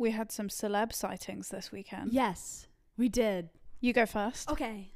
[0.00, 2.12] We had some celeb sightings this weekend.
[2.12, 2.66] Yes,
[2.96, 3.50] we did.
[3.80, 4.50] You go first.
[4.50, 4.92] Okay.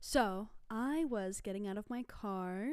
[0.00, 2.66] So I was getting out of my car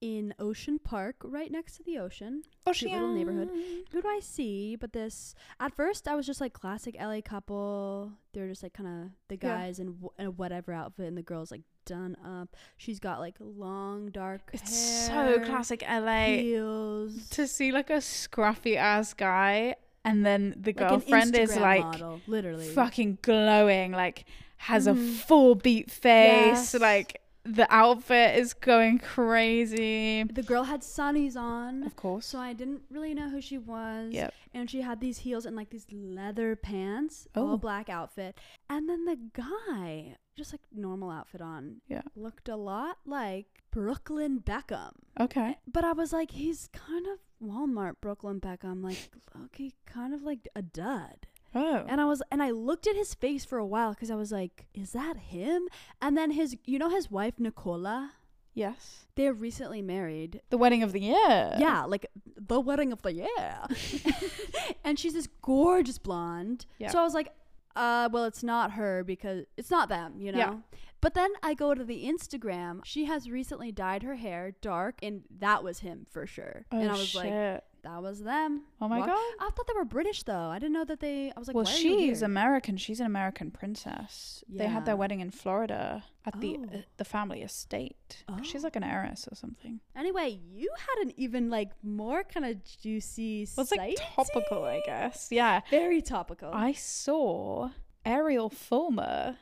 [0.00, 2.42] in Ocean Park, right next to the ocean.
[2.72, 3.50] Cute little neighborhood.
[3.92, 4.74] Who do I see?
[4.76, 8.10] But this, at first, I was just like classic LA couple.
[8.34, 9.56] They're just like kind of the Yeah.
[9.58, 12.56] guys in, w- in a whatever outfit, and the girl's like done up.
[12.76, 15.38] She's got like long dark It's hair.
[15.38, 17.28] so classic LA Heels.
[17.30, 22.20] to see like a scruffy ass guy and then the Like girlfriend is like model,
[22.26, 22.66] literally.
[22.68, 24.24] fucking glowing, like
[24.58, 25.14] has a Mhm.
[25.16, 26.74] full beat face, Yes.
[26.80, 30.22] like the outfit is going crazy.
[30.24, 31.82] The girl had sunnies on.
[31.82, 32.26] Of course.
[32.26, 34.12] So I didn't really know who she was.
[34.12, 34.32] Yep.
[34.54, 37.48] And she had these heels and like these leather pants, Oh.
[37.50, 38.38] all black outfit.
[38.70, 42.02] And then the guy, just like normal outfit on, Yeah.
[42.16, 44.92] looked a lot like Brooklyn Beckham.
[45.20, 45.58] Okay.
[45.70, 49.10] But I was like, he's kind of Walmart Brooklyn Beckham, like
[49.46, 51.26] okay, kind of like a dud.
[51.54, 51.84] Oh.
[51.86, 54.32] And I was, and I looked at his face for a while because I was
[54.32, 55.68] like, is that him?
[56.00, 58.12] And then his, you know, his wife Nicola.
[58.54, 58.98] yes.
[59.14, 60.40] They're recently married.
[60.48, 61.54] The wedding of the year.
[61.58, 63.58] Yeah, like the wedding of the year.
[64.84, 66.64] and she's this gorgeous blonde.
[66.78, 66.90] Yeah.
[66.90, 67.28] So I was like,
[67.76, 70.38] uh, well, it's not her because it's not them, you know?
[70.38, 70.54] Yeah.
[71.00, 72.80] But then I go to the Instagram.
[72.84, 76.64] She has recently dyed her hair dark, and that was him for sure.
[76.70, 77.24] Oh and I was shit.
[77.24, 78.62] like, that was them.
[78.80, 79.08] oh my god.
[79.40, 80.48] I thought they were British though.
[80.48, 81.32] I didn't know that they.
[81.34, 82.22] I was like, well, why are you she's?
[82.22, 82.76] American.
[82.76, 84.44] She's an American princess.
[84.48, 86.64] They had their wedding in Florida at the Oh.
[86.76, 88.24] uh, the family estate.
[88.42, 88.66] She's Oh.
[88.66, 89.80] like an heiress or something.
[89.96, 93.48] Anyway, you had an even like more kind of juicy.
[93.56, 95.28] Well, it's like topical, I guess.
[95.30, 95.60] Yeah.
[95.70, 96.50] Very topical.
[96.52, 97.70] I saw
[98.04, 99.36] Ariel Fulmer,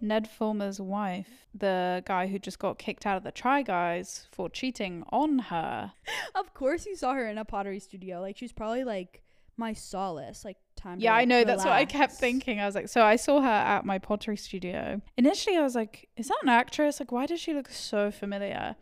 [0.00, 4.48] Ned Fulmer's wife, the guy who just got kicked out of the Try Guys for
[4.48, 5.92] cheating on her.
[6.34, 8.20] Of course, you saw her in a pottery studio.
[8.20, 9.22] Like she's probably like
[9.56, 10.44] my solace.
[10.44, 11.00] Like time.
[11.00, 11.44] Yeah, I know.
[11.44, 12.60] That's what I kept thinking.
[12.60, 15.00] I was like, so I saw her at my pottery studio.
[15.16, 17.00] Initially, I was like, is that an actress?
[17.00, 18.76] Like, why does she look so familiar?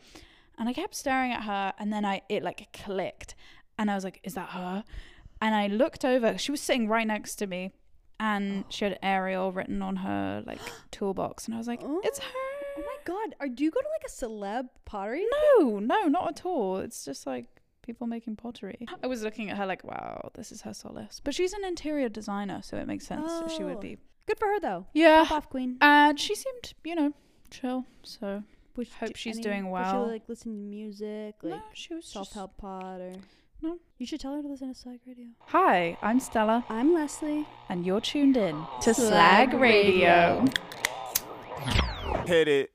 [0.59, 3.35] And I kept staring at her, and then I it like clicked,
[3.79, 4.85] and I was like, is that her?
[5.41, 6.39] And I looked over.
[6.39, 7.73] She was sitting right next to me,
[8.21, 10.61] and she had Ariel written on her like
[10.91, 12.25] toolbox, and I was like, it's oh.
[12.25, 12.39] her.
[12.77, 13.35] Oh my god!
[13.41, 15.25] Are do you go to like a celeb pottery?
[15.59, 16.79] No, no, not at all.
[16.79, 17.47] It's just like
[17.83, 18.79] people making pottery.
[18.91, 18.95] Oh.
[19.05, 21.21] I was looking at her like, wow, this is her solace.
[21.23, 23.81] But she's an interior designer, so it makes sense that she would Oh.
[23.81, 23.99] be.
[24.27, 24.87] Good for her though.
[24.93, 25.25] Yeah.
[25.29, 25.77] Pop off, queen.
[25.81, 27.13] And she seemed, you know,
[27.51, 27.85] chill.
[28.03, 28.43] So
[28.75, 30.07] Was Hope do she's any- doing Was she well.
[30.09, 33.13] like listening to music, like no, she was self help pod, or
[33.65, 33.79] No.
[33.97, 35.29] You should tell her to listen to Slag Radio.
[35.47, 37.47] Hi, I'm Stella, I'm Leslie.
[37.71, 40.45] and you're tuned in to Slag Slag Radio.
[42.27, 42.74] Hit it.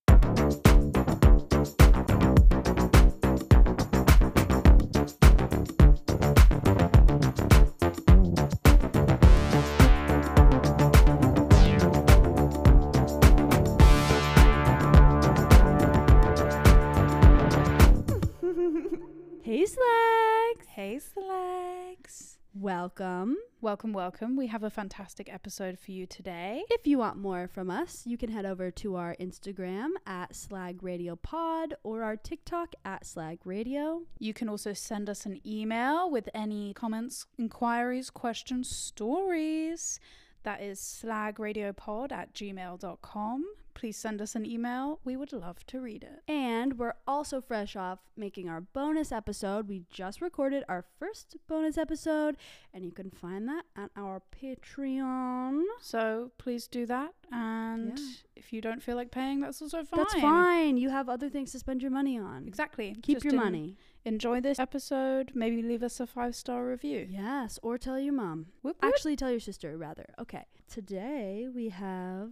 [22.55, 23.37] Welcome.
[23.61, 24.35] Welcome, welcome.
[24.35, 26.63] We have a fantastic episode for you today.
[26.71, 30.81] If you want more from us, you can head over to our Instagram at Slag
[30.81, 34.01] Radio Pod or our TikTok at Slag Radio.
[34.17, 39.99] You can also send us an email with any comments, inquiries, questions, stories.
[40.41, 43.45] That is slagradiopod at gmail.com.
[43.79, 45.00] Please send us an email.
[45.06, 46.19] We would love to read it.
[46.29, 49.69] And we're also fresh off making our bonus episode.
[49.69, 52.35] We just recorded our first bonus episode,
[52.73, 55.62] and you can find that at our Patreon.
[55.81, 57.13] So please do that.
[57.31, 58.06] And Yeah.
[58.35, 59.97] if you don't feel like paying, that's also fine.
[59.97, 60.75] That's fine.
[60.75, 62.47] You have other things to spend your money on.
[62.50, 62.96] Exactly.
[63.01, 63.78] Keep Just your en- money.
[64.03, 65.31] Enjoy this episode.
[65.34, 67.07] Maybe leave us a five star review.
[67.09, 68.47] Yes, or tell your mom.
[68.61, 68.91] Whoop, whoop.
[68.91, 70.06] Actually, tell your sister, rather.
[70.19, 70.46] Okay.
[70.67, 72.31] Today we have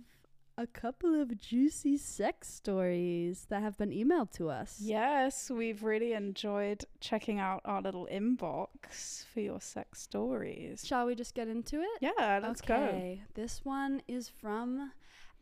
[0.58, 4.78] a couple of juicy sex stories that have been emailed to us.
[4.82, 10.84] Yes, we've really enjoyed checking out our little inbox for your sex stories.
[10.86, 12.00] Shall we just get into it?
[12.02, 12.76] Yeah, let's go.
[12.76, 13.22] okay.
[13.36, 14.92] This one is from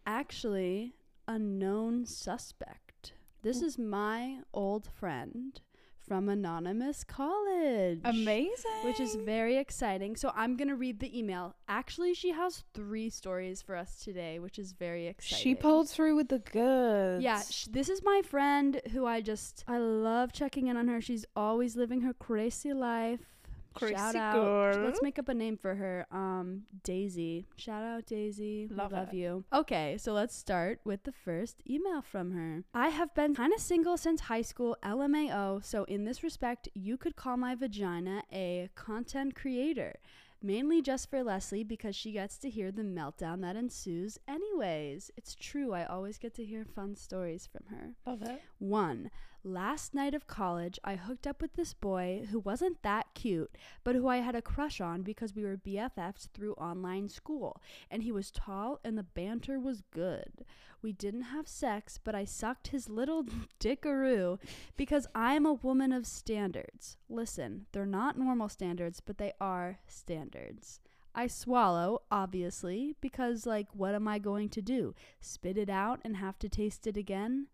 [0.05, 0.95] actually
[1.27, 3.13] a known suspect.
[3.41, 5.59] This is my old friend
[6.07, 8.01] from Anonymous College.
[8.03, 8.71] Amazing.
[8.83, 10.15] Which is very exciting.
[10.15, 11.55] So I'm going to read the email.
[11.67, 15.43] Actually, she has three stories for us today, which is very exciting.
[15.43, 17.23] She pulled through with the goods.
[17.23, 21.01] Yeah, sh- this is my friend who I just I love checking in on her.
[21.01, 23.34] She's always living her crazy life.
[23.75, 24.33] Crazy Shout out.
[24.35, 24.85] girl.
[24.85, 26.05] Let's make up a name for her.
[26.11, 27.45] Um Daisy.
[27.57, 28.67] Shout out Daisy.
[28.71, 29.43] Love love you.
[29.53, 32.63] Okay, so let's start with the first email from her.
[32.73, 36.97] I have been kind of single since high school, LMAO, so in this respect, you
[36.97, 39.95] could call my vagina a content creator.
[40.41, 45.09] mainly just for Leslie because she gets to hear the meltdown that ensues, anyways.
[45.17, 47.95] It's true, I always get to hear fun stories from her.
[48.05, 48.41] Love it.
[48.59, 49.09] One,
[49.45, 53.95] last night of college, I hooked up with this boy who wasn't that cute, but
[53.95, 57.61] who I had a crush on because we were BFFs through online school.
[57.91, 60.43] And he was tall and the banter was good.
[60.81, 63.25] We didn't have sex, but I sucked his little
[63.59, 64.39] dickaroo
[64.75, 66.97] because I'm a woman of standards.
[67.07, 70.79] Listen, they're not normal standards, but they are standards.
[71.17, 74.93] I swallow, obviously, because, like, what am I going to do?
[75.21, 77.47] Spit it out and have to taste it again?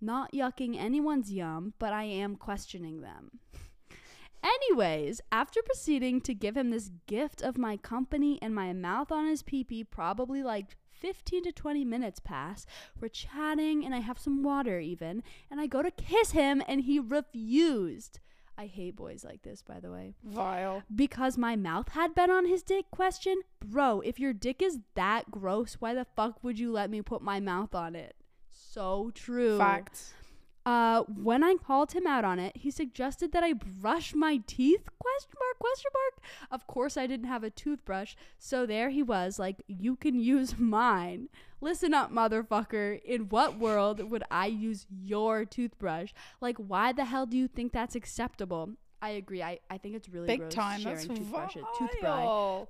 [0.00, 3.40] Not yucking anyone's yum, but I am questioning them.
[4.42, 9.26] Anyways, after proceeding to give him this gift of my company and my mouth on
[9.26, 12.66] his peepee, probably like 15 to 20 minutes pass.
[13.00, 16.82] We're chatting and I have some water even, and I go to kiss him and
[16.82, 18.20] he refused.
[18.56, 20.14] I hate boys like this, by the way.
[20.24, 20.82] Vile.
[20.92, 23.42] Because my mouth had been on his dick question?
[23.64, 27.22] Bro, if your dick is that gross, why the fuck would you let me put
[27.22, 28.16] my mouth on it?
[28.70, 29.56] So true.
[29.58, 30.12] Facts.
[30.66, 34.86] Uh, when I called him out on it, he suggested that I brush my teeth?
[34.98, 35.58] Question mark?
[35.58, 36.24] Question mark?
[36.50, 40.58] Of course, I didn't have a toothbrush, so there he was, like, you can use
[40.58, 41.30] mine.
[41.62, 43.02] Listen up, motherfucker.
[43.02, 46.12] In what world would I use your toothbrush?
[46.42, 48.74] Like, why the hell do you think that's acceptable?
[49.00, 49.42] I agree.
[49.42, 50.80] I, I think it's really Big gross time.
[50.80, 51.62] sharing That's toothbrushes.
[51.62, 51.88] vile.
[51.88, 52.68] Toothbrush.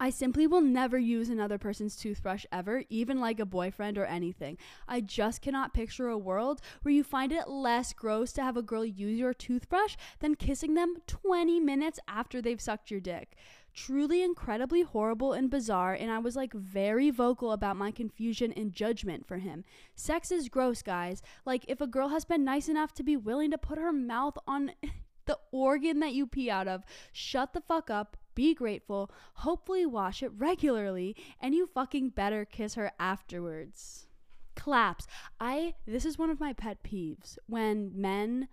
[0.00, 4.58] I simply will never use another person's toothbrush ever, even like a boyfriend or anything.
[4.86, 8.62] I just cannot picture a world where you find it less gross to have a
[8.62, 13.36] girl use your toothbrush than kissing them 20 minutes after they've sucked your dick.
[13.74, 18.72] Truly incredibly horrible and bizarre, and I was like very vocal about my confusion and
[18.72, 19.64] judgment for him.
[19.94, 21.22] Sex is gross, guys.
[21.44, 24.36] Like, if a girl has been nice enough to be willing to put her mouth
[24.46, 24.72] on
[25.26, 26.82] the organ that you pee out of,
[27.12, 32.74] shut the fuck up, be grateful, hopefully wash it regularly, and you fucking better kiss
[32.74, 34.06] her afterwards.
[34.54, 35.08] Claps.
[35.40, 38.46] I this is one of my pet peeves when men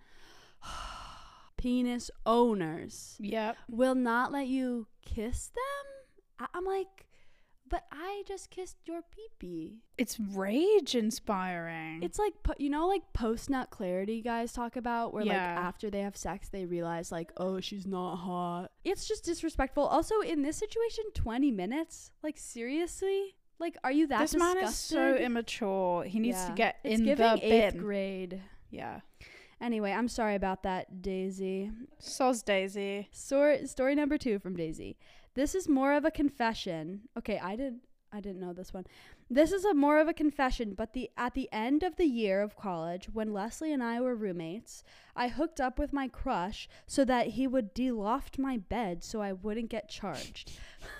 [1.56, 3.56] penis owners Yep.
[3.68, 5.86] will not let you kiss them.
[6.40, 7.06] I- I'm like,
[7.68, 9.76] but I just kissed your peepee.
[9.98, 12.02] It's rage inspiring.
[12.02, 16.00] It's like you know, like post nut clarity guys talk about, where like after they
[16.00, 18.70] have sex, they realize like, oh, she's not hot.
[18.84, 19.84] It's just disrespectful.
[19.84, 22.12] Also, in this situation, twenty minutes.
[22.22, 26.04] Like seriously, like are you that this man is so immature.
[26.04, 26.54] He needs to Yeah.
[26.54, 27.82] get it's in giving the eighth bin.
[27.82, 28.42] grade.
[28.70, 29.00] Yeah.
[29.58, 31.70] Anyway, I'm sorry about that, Daisy.
[31.98, 33.08] Soz Daisy.
[33.10, 34.98] Story story number two from Daisy.
[35.36, 37.02] This is more of a confession.
[37.16, 37.74] Okay, I did
[38.10, 38.86] I didn't know this one.
[39.28, 42.40] This is a more of a confession, but the at the end of the year
[42.40, 44.82] of college, when Leslie and I were roommates,
[45.14, 49.34] I hooked up with my crush so that he would deloft my bed so I
[49.34, 50.52] wouldn't get charged.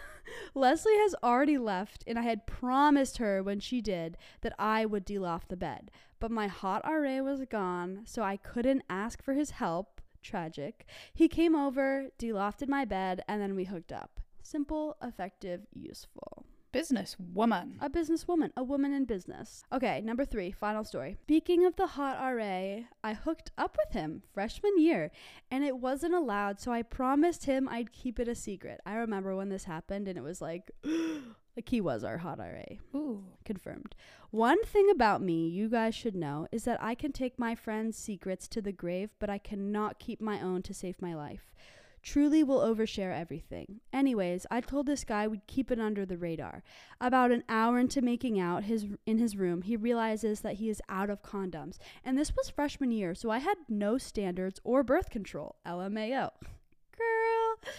[0.54, 5.06] Leslie has already left, and I had promised her when she did that I would
[5.06, 5.90] deloft the bed.
[6.20, 10.02] But my hot RA was gone, so I couldn't ask for his help.
[10.22, 10.84] Tragic.
[11.14, 14.20] He came over, delofted my bed, and then we hooked up.
[14.46, 16.46] Simple, effective, useful.
[16.70, 17.78] Business woman.
[17.80, 19.64] A businesswoman, a woman in business.
[19.72, 21.16] Okay, number three, final story.
[21.22, 25.10] Speaking of the hot RA, I hooked up with him freshman year,
[25.50, 28.80] and it wasn't allowed, so I promised him I'd keep it a secret.
[28.86, 32.76] I remember when this happened, and it was like, like he was our hot RA.
[32.94, 33.24] Ooh.
[33.44, 33.96] Confirmed.
[34.30, 37.98] One thing about me you guys should know is that I can take my friends'
[37.98, 41.52] secrets to the grave, but I cannot keep my own to save my life.
[42.06, 43.80] Truly will overshare everything.
[43.92, 46.62] Anyways, I told this guy we'd keep it under the radar.
[47.00, 50.80] About an hour into making out his in his room, he realizes that he is
[50.88, 51.78] out of condoms.
[52.04, 55.56] And this was freshman year, so I had no standards or birth control.
[55.66, 56.30] LMAO.
[56.96, 57.72] Girl.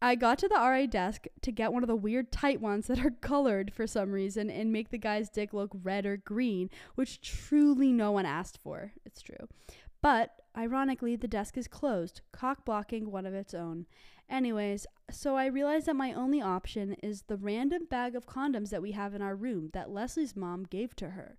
[0.00, 3.04] I got to the RA desk to get one of the weird tight ones that
[3.04, 7.20] are colored for some reason and make the guy's dick look red or green, which
[7.20, 8.92] truly no one asked for.
[9.04, 9.48] It's true.
[10.02, 13.86] But ironically, the desk is closed, cock blocking one of its own.
[14.28, 18.82] Anyways, so I realized that my only option is the random bag of condoms that
[18.82, 21.38] we have in our room that Leslie's mom gave to her.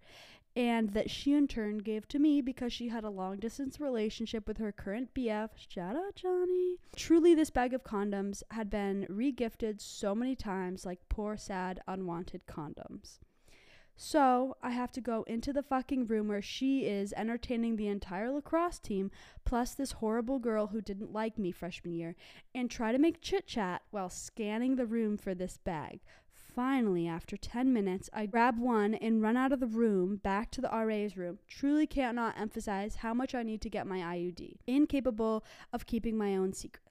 [0.55, 4.47] And that she in turn gave to me because she had a long distance relationship
[4.47, 5.49] with her current BF.
[5.55, 6.77] Shout out, Johnny.
[6.95, 12.47] Truly, this bag of condoms had been regifted so many times, like poor, sad, unwanted
[12.47, 13.19] condoms.
[13.99, 18.31] So I have to go into the fucking room where she is entertaining the entire
[18.31, 19.09] lacrosse team,
[19.43, 22.15] plus this horrible girl who didn't like me freshman year,
[22.53, 26.01] and try to make chit chat while scanning the room for this bag.
[26.29, 30.61] Finally, after 10 minutes, I grab one and run out of the room back to
[30.61, 31.39] the RA's room.
[31.47, 34.57] Truly cannot emphasize how much I need to get my IUD.
[34.67, 36.86] Incapable of keeping my own secrets.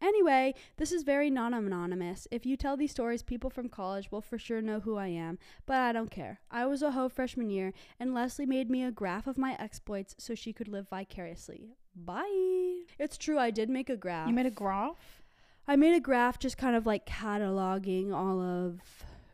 [0.00, 2.28] Anyway, this is very non anonymous.
[2.30, 5.38] If you tell these stories, people from college will for sure know who I am,
[5.66, 6.40] but I don't care.
[6.50, 10.14] I was a hoe freshman year, and Leslie made me a graph of my exploits
[10.18, 11.74] so she could live vicariously.
[11.96, 12.82] Bye.
[12.98, 14.28] It's true, I did make a graph.
[14.28, 15.22] You made a graph?
[15.66, 18.80] I made a graph just kind of like cataloging all of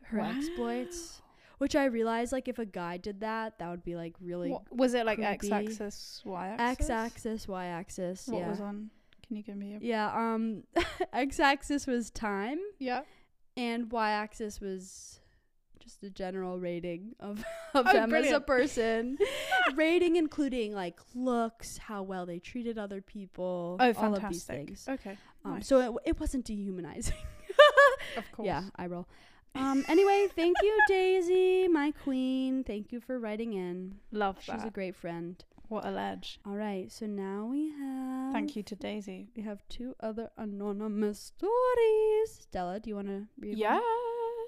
[0.05, 0.33] her Wow.
[0.37, 1.21] exploits.
[1.59, 4.63] Which I realized, like, if a guy did that, that would be like really What,
[4.75, 6.91] was it like x-axis, y axis?
[6.91, 8.27] x axis, y axis.
[8.29, 8.49] What yeah.
[8.51, 8.91] was on?
[9.27, 9.79] Can you give me a.
[9.81, 10.65] Yeah, um,
[11.13, 13.03] x axis was time, Yeah.
[13.57, 15.21] and y axis was
[15.81, 17.39] just a general rating of,
[17.75, 18.47] of Oh, them as a brilliant.
[18.47, 19.19] person.
[19.77, 24.67] rating including like looks, how well they treated other people, Oh, all of these fantastic.
[24.67, 24.87] things.
[24.89, 25.17] Okay.
[25.45, 25.67] Um, nice.
[25.69, 27.15] So it, it wasn't dehumanizing.
[28.17, 28.47] of course.
[28.47, 29.07] Yeah, I roll.
[29.57, 32.65] Um, anyway, thank you, Daisy, my queen.
[32.65, 33.97] Thank you for writing in.
[34.11, 34.67] Love She's that.
[34.67, 35.43] a great friend.
[35.69, 36.39] What a ledge.
[36.47, 38.33] All right, so now we have.
[38.33, 39.29] Thank you to Daisy.
[39.37, 42.39] We have two other anonymous stories.
[42.43, 43.59] Stella, do you want to read?
[43.59, 43.81] one?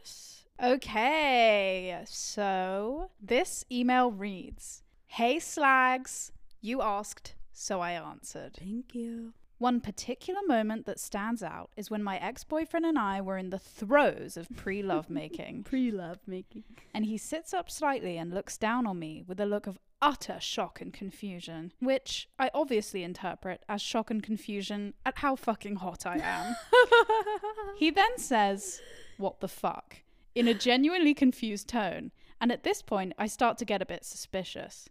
[0.02, 0.44] Yes.
[0.62, 2.02] Okay.
[2.06, 6.32] So this email reads Hey, slags.
[6.61, 8.56] You asked, so I answered.
[8.58, 9.32] Thank you.
[9.58, 13.49] One particular moment that stands out is when my ex boyfriend and I were in
[13.50, 16.64] the throes of pre love making, Pre love making.
[16.92, 20.38] and he sits up slightly and looks down on me with a look of utter
[20.41, 26.07] shock and confusion, which I obviously interpret as shock and confusion at how fucking hot
[26.07, 26.55] I am.
[27.79, 28.81] He then says,
[29.19, 29.99] What the fuck?
[30.35, 32.11] in a genuinely confused tone,
[32.41, 34.88] and at this point I start to get a bit suspicious.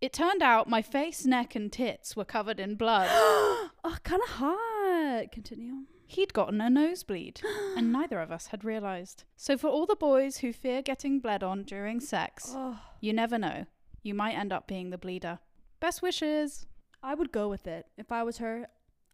[0.00, 3.08] It turned out my face, neck, and tits were covered in blood.
[3.12, 5.32] oh, kind of hot.
[5.32, 5.82] Continue.
[6.06, 7.40] He'd gotten a nosebleed,
[7.76, 9.24] and neither of us had realized.
[9.36, 13.38] So, for all the boys who fear getting bled on during sex, Oh, you never
[13.38, 13.66] know.
[14.02, 15.38] You might end up being the bleeder.
[15.80, 16.66] Best wishes.
[17.02, 18.66] I would go with it if I was her.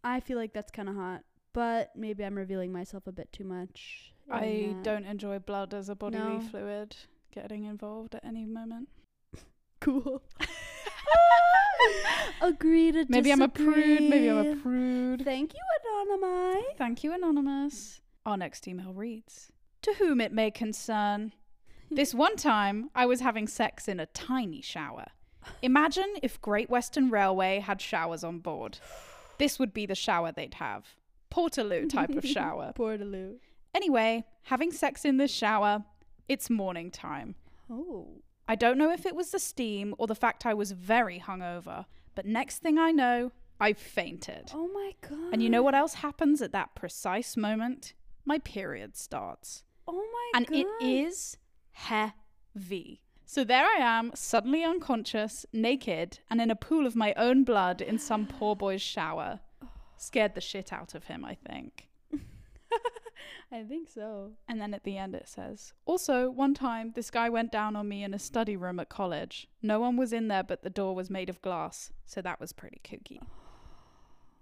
[0.03, 1.23] I feel like that's kind of hot,
[1.53, 4.13] but maybe I'm revealing myself a bit too much.
[4.31, 6.41] I don't enjoy blood as a bodily No.
[6.41, 6.97] fluid
[7.33, 8.89] getting involved at any moment.
[9.81, 10.23] Cool.
[12.41, 14.01] Agree to Maybe I'm a prude.
[14.03, 15.23] Maybe I'm a prude.
[15.25, 16.65] Thank you, Anonymous.
[16.79, 18.01] Thank you, Anonymous.
[18.25, 19.51] Our next email reads
[19.83, 21.33] To whom it may concern.
[21.95, 25.07] This one time, I was having sex in a tiny shower.
[25.63, 28.79] Imagine if Great Western Railway had showers on board.
[29.39, 30.87] This would be the shower they'd have.
[31.31, 32.73] Portaloo type of shower.
[32.77, 33.37] Portaloo.
[33.75, 35.85] Anyway, having sex in this shower,
[36.29, 37.37] it's morning time.
[37.71, 38.23] Oh.
[38.49, 41.87] I don't know if it was the steam or the fact I was very hungover,
[42.15, 44.51] but next thing I know, I fainted.
[44.53, 45.33] Oh my god.
[45.33, 47.95] And you know what else happens at that precise moment?
[48.25, 49.63] My period starts.
[49.87, 50.57] Oh my And god.
[50.57, 51.37] And it is
[51.75, 53.01] heavy.
[53.27, 57.81] So there I am, suddenly unconscious, naked, and in a pool of my own blood
[57.81, 59.41] in some poor boy's shower.
[59.97, 61.89] Scared the shit out of him, I think.
[63.53, 64.33] I think so.
[64.49, 67.89] And then at the end it says, Also, one time this guy went down on
[67.89, 69.49] me in a study room at college.
[69.63, 71.91] No one was in there, but the door was made of glass.
[72.05, 73.21] So that was pretty kooky.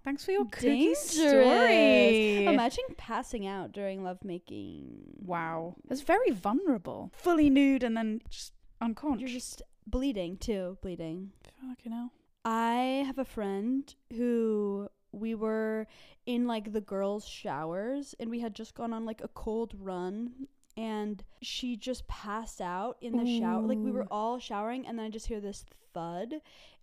[0.03, 2.45] Thanks for your kooky story.
[2.45, 5.15] Imagine passing out during lovemaking.
[5.25, 5.75] Wow.
[5.89, 7.11] It's very vulnerable.
[7.15, 9.21] Fully nude and then just unconscious.
[9.21, 11.31] You're just bleeding too, bleeding.
[11.61, 12.11] Fucking hell.
[12.43, 15.87] I have a friend who we were
[16.25, 20.47] in like the girls' showers and we had just gone on like a cold run
[20.77, 23.61] and she just passed out in the shower.
[23.61, 26.35] Like we were all showering and then I just hear this thud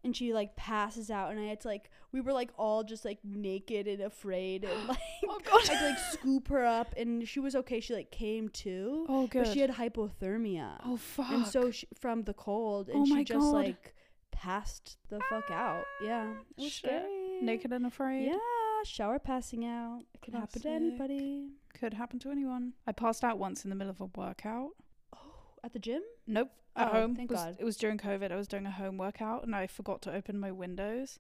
[0.05, 3.05] and she like passes out and I had to like we were like all just
[3.05, 5.41] like naked and afraid and like Oh.
[5.53, 7.81] I had to like scoop her up and she was okay.
[7.81, 9.07] She like came to.
[9.09, 9.45] Oh, good.
[9.45, 10.81] But she had hypothermia.
[10.87, 11.31] oh, fuck.
[11.31, 13.53] And so she, from the cold, and Oh she just God.
[13.53, 13.95] like
[14.31, 15.85] passed the fuck out.
[16.03, 16.85] Yeah, it was Shit.
[16.91, 17.41] scary.
[17.43, 18.27] Naked and afraid.
[18.29, 18.39] Yeah,
[18.85, 20.03] shower passing out.
[20.15, 21.49] It can happen to anybody.
[21.81, 22.75] Could happen to anyone.
[22.87, 24.73] I passed out once in the middle of a workout.
[25.17, 25.19] Oh,
[25.65, 26.03] at the gym?
[26.27, 26.51] Nope.
[26.77, 27.17] At Oh, home.
[27.17, 27.57] thank Was- God.
[27.59, 28.31] It was during COVID.
[28.31, 31.19] I was doing a home workout and I forgot to open my windows.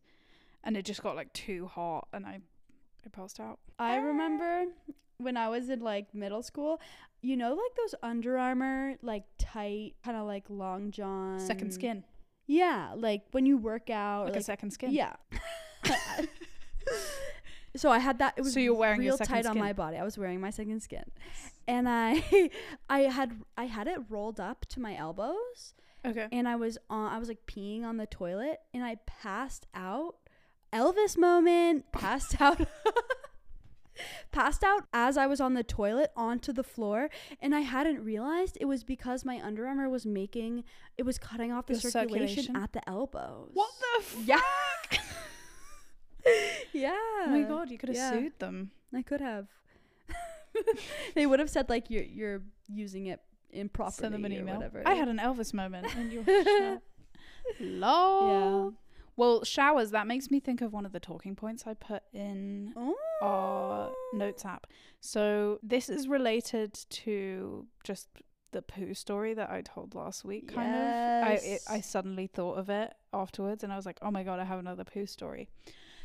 [0.62, 2.40] And it just got like too hot and I,
[3.06, 3.58] I passed out.
[3.78, 4.02] I ah.
[4.02, 4.66] remember
[5.16, 6.78] when I was in like middle school.
[7.22, 11.40] You know, like those Under Armour, like tight, kind of like long john.
[11.40, 12.04] Second skin.
[12.46, 14.24] Yeah, like when you work out.
[14.24, 14.92] Like, like a second skin.
[14.92, 15.16] Yeah.
[17.76, 18.34] so I had that.
[18.36, 19.96] It was So you're wearing real tight on my body.
[19.96, 21.04] I was wearing my second skin,
[21.68, 22.50] and I,
[22.88, 25.74] I had I had it rolled up to my elbows,
[26.06, 26.28] Okay.
[26.32, 27.12] and I was on.
[27.12, 30.16] I was like peeing on the toilet, and I passed out.
[30.72, 31.90] Elvis moment.
[31.92, 32.60] Passed out.
[34.32, 37.10] passed out as I was on the toilet onto the floor,
[37.40, 40.64] and I hadn't realized it was because my Under Armour was making
[40.96, 42.56] it was cutting off the The circulation, circulation?
[42.56, 43.50] at the elbows.
[43.52, 44.26] What the fuck?
[44.26, 44.40] Yeah.
[46.72, 46.92] yeah.
[46.94, 48.10] Oh my god, you could have Yeah.
[48.12, 48.70] sued them.
[48.94, 49.48] I could have.
[51.14, 53.20] they would have said like you're you're using it
[53.50, 54.56] improperly Send them an or email.
[54.56, 54.82] whatever.
[54.86, 55.86] I had an Elvis moment.
[55.96, 56.78] And you were
[57.60, 58.74] Lol.
[59.16, 62.72] Well, showers, that makes me think of one of the talking points I put in
[62.76, 62.96] Oh.
[63.20, 64.66] our notes app.
[65.00, 68.08] So this is related to just
[68.52, 70.52] the poo story that I told last week.
[70.54, 70.82] Kind of,
[71.28, 74.40] I it, I suddenly thought of it afterwards, and I was like, oh my god,
[74.40, 75.48] I have another poo story.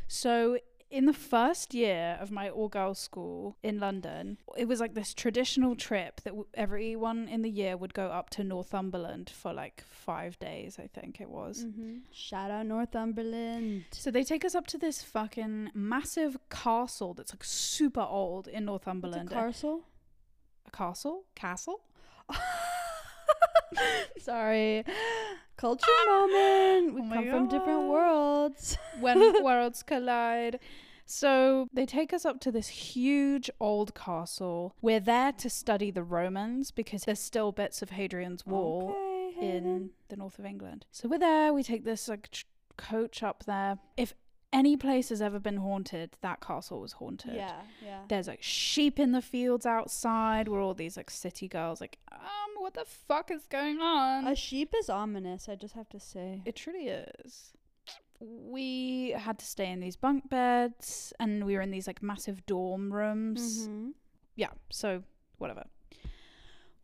[0.08, 0.60] So
[0.92, 5.14] in the first year of my all girls school in London, it was like this
[5.14, 9.84] traditional trip that w- everyone in the year would go up to Northumberland for like
[9.90, 10.78] five days.
[10.80, 11.66] I think it was.
[11.66, 12.02] Mhm.
[12.12, 13.86] Shout out Northumberland.
[13.92, 18.66] So they take us up to this fucking massive castle that's like super old in
[18.66, 19.32] Northumberland.
[19.32, 19.86] castle.
[20.68, 21.26] a castle?
[21.36, 21.82] Castle?
[24.20, 24.84] Sorry.
[25.58, 26.96] Culture moment.
[26.96, 28.78] We Oh come from different worlds.
[29.00, 30.60] When worlds collide.
[31.06, 34.76] So they take us up to this huge old castle.
[34.82, 38.96] We're there to study the Romans because there's still bits of Hadrian's Wall
[39.38, 40.86] Okay, in the north of England.
[40.92, 41.54] So we're there.
[41.54, 42.30] We take this like
[42.78, 43.78] coach up there.
[43.98, 44.14] If
[44.56, 47.36] any place has ever been haunted, that castle was haunted.
[47.36, 48.02] Yeah, yeah.
[48.08, 50.48] There's like sheep in the fields outside.
[50.48, 54.26] Where all these like city girls like, um, what the fuck is going on?
[54.28, 56.42] A sheep is ominous, I just have to say.
[56.46, 57.52] It truly is.
[58.20, 62.46] We had to stay in these bunk beds, and we were in these like massive
[62.46, 63.68] dorm rooms.
[63.68, 63.92] Mhm.
[64.36, 65.04] Yeah, so
[65.38, 65.66] whatever.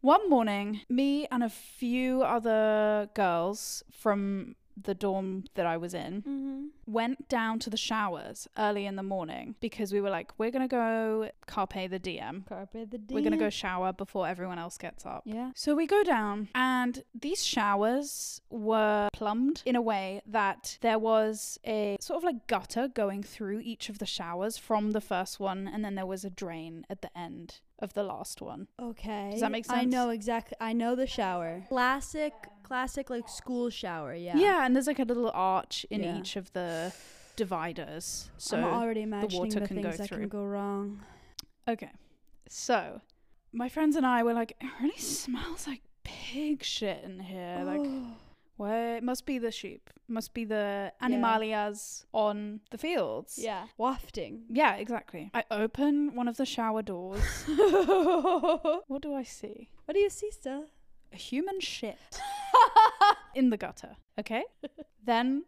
[0.01, 6.21] One morning, me and a few other girls from the dorm that I was in
[6.23, 6.69] Mhm.
[6.85, 10.67] went down to the showers early in the morning because we were like, we're gonna
[10.67, 12.45] go carpe the DM.
[12.47, 13.15] Carpe the diem.
[13.15, 15.23] We're gonna go shower before everyone else gets up.
[15.25, 15.51] Yeah.
[15.55, 21.59] So we go down, and these showers were plumbed in a way that there was
[21.65, 25.67] a sort of like gutter going through each of the showers from the first one,
[25.67, 28.67] and then there was a drain at the end of the last one.
[28.79, 29.29] Okay.
[29.31, 29.79] Does that make sense?
[29.79, 30.55] I know exactly.
[30.61, 31.63] I know the shower.
[31.67, 32.33] Classic,
[32.71, 34.13] classic like school shower.
[34.15, 34.37] Yeah.
[34.37, 36.17] Yeah, and there's like a little arch in Yeah.
[36.17, 36.93] each of the
[37.35, 38.31] dividers.
[38.37, 40.19] So I'm already imagining water the can things go that through.
[40.19, 41.01] can go wrong.
[41.67, 41.91] Okay.
[42.47, 43.01] So,
[43.51, 47.61] my friends and I were like, it really smells like pig shit in here.
[47.65, 48.15] Like, oh.
[48.55, 53.37] where it must be the sheep, must be the animalias on the fields.
[53.37, 54.43] yeah, wafting.
[54.47, 55.29] Yeah, exactly.
[55.33, 57.43] I open one of the shower doors.
[57.47, 59.71] what what do I see?
[59.83, 60.67] What do you see, sir?
[61.13, 61.97] A human shit
[63.35, 63.95] in the gutter.
[64.19, 64.43] Okay.
[65.05, 65.43] then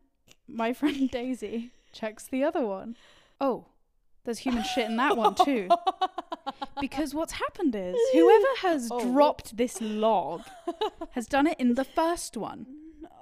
[0.48, 2.96] my friend Daisy checks the other one.
[3.40, 3.66] Oh,
[4.26, 5.68] there's human shit in that one too.
[6.80, 9.12] Because what's happened is whoever has Oh.
[9.12, 10.42] dropped this log
[11.12, 12.66] has done it in the first one.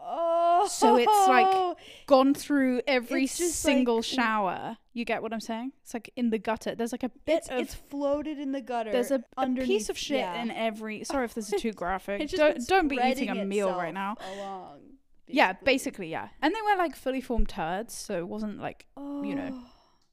[0.03, 0.67] Oh.
[0.69, 4.77] So it's like gone through every single like- shower.
[4.93, 5.71] You get what I'm saying?
[5.83, 6.75] It's like in the gutter.
[6.75, 8.91] There's like a bit it's, of it's floated in the gutter.
[8.91, 10.41] there's a, a piece of shit yeah.
[10.41, 11.03] in every.
[11.05, 12.29] Sorry if this is too graphic.
[12.31, 14.17] Don't don't be eating a meal right now.
[14.35, 14.79] Along.
[15.27, 16.27] Yeah, basically, yeah.
[16.41, 19.49] And they were like fully formed turds, so it wasn't like Oh, you know.
[19.53, 19.67] Oh,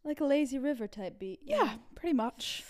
[0.04, 1.40] like a lazy river type beat.
[1.44, 2.64] yeah, pretty much.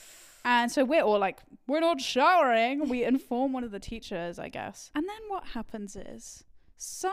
[0.45, 2.89] And so we're all like, we're not showering.
[2.89, 4.91] We inform one of the teachers, I guess.
[4.95, 6.45] And then what happens is
[6.79, 7.13] some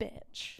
[0.00, 0.58] bitch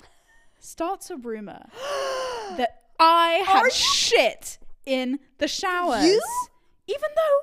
[0.58, 1.66] starts a rumor
[2.56, 6.04] that I had shit in the showers.
[6.04, 6.22] You?
[6.86, 7.38] Even though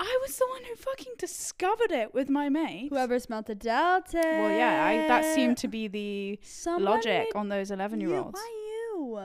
[0.00, 2.88] I was the one who fucking discovered it with my mate.
[2.90, 4.20] Whoever smelt the delta.
[4.22, 8.10] Well, yeah, I, that seemed to be the Someone logic made on those 11 year
[8.10, 8.34] you- olds.
[8.34, 9.18] Why you?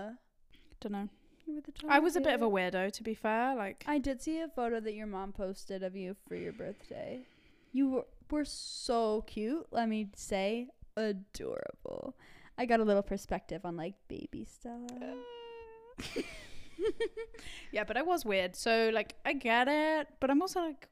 [0.82, 1.10] Don't know.
[1.46, 3.56] You were the I was a bit of a weirdo, to be fair.
[3.56, 7.22] Like, I did see a photo that your mom posted of you for your birthday.
[7.72, 9.68] You were, were so cute.
[9.72, 12.16] Let me say, adorable.
[12.58, 14.88] I got a little perspective on like baby Stella.
[17.72, 18.56] yeah, but I was weird.
[18.56, 20.88] So, like, I get it, but I'm also like,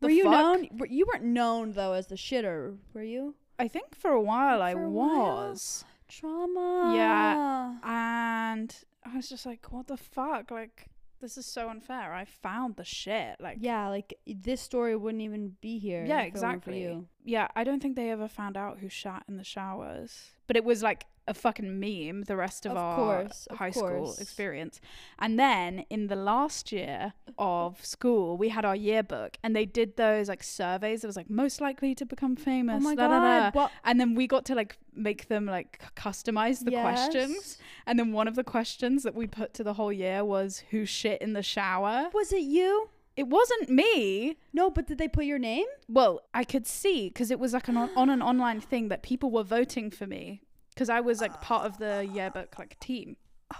[0.00, 0.32] the were you fuck?
[0.32, 0.68] known?
[0.78, 3.34] Were, you weren't known though as the shitter, were you?
[3.58, 5.48] I think for a while I For a while?
[5.48, 5.84] was.
[6.08, 6.92] Trauma.
[6.94, 7.76] Yeah.
[7.82, 10.50] And I was just like, what the fuck?
[10.50, 10.86] Like,
[11.20, 12.12] this is so unfair.
[12.12, 13.36] I found the shit.
[13.40, 16.04] Like, Yeah, like this story wouldn't even be here.
[16.04, 17.04] Yeah, exactly.
[17.24, 20.30] yeah, I don't think they ever found out who shat in the showers.
[20.46, 23.70] But it was like a fucking meme the rest of, Of our course, of high
[23.70, 24.80] school experience.
[25.18, 29.96] And then in the last year of school, we had our yearbook and they did
[29.96, 31.04] those like surveys.
[31.04, 32.76] It was like most likely to become famous.
[32.76, 33.50] Oh my da, da, da.
[33.50, 33.70] god!
[33.84, 37.58] And then we got to like make them like customize the questions.
[37.86, 40.84] And then one of the questions that we put to the whole year was who
[40.84, 42.08] shit in the shower.
[42.12, 42.90] Was it you?
[43.16, 44.36] It wasn't me.
[44.52, 45.64] No, but did they put your name?
[45.88, 49.02] Well, I could see because it was like an on, on an online thing that
[49.02, 50.42] people were voting for me
[50.76, 51.40] because I was like ah.
[51.40, 53.16] part of the yearbook like team.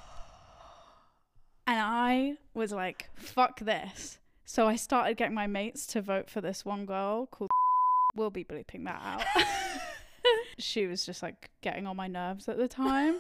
[1.69, 4.21] And I was like, fuck this.
[4.45, 7.51] So I started getting my mates to vote for this one girl called.
[8.15, 9.25] We'll be bleeping that out.
[10.59, 13.17] she was just like getting on my nerves at the time.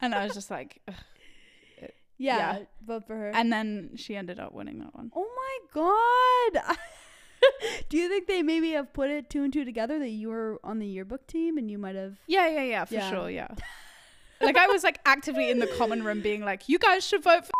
[0.00, 0.82] And I was just like.
[2.20, 2.58] Yeah, Yeah.
[2.84, 3.30] vote for her.
[3.30, 5.12] and then she ended up winning that one.
[5.14, 6.76] oh my god.
[7.88, 10.58] Do you think they maybe have put it two and two together that you were
[10.64, 13.10] on the yearbook team and you might have Yeah, yeah, yeah, for Yeah.
[13.10, 13.48] sure, yeah.
[14.40, 17.44] like I was like actively in the common room being like, you guys should vote
[17.44, 17.50] for,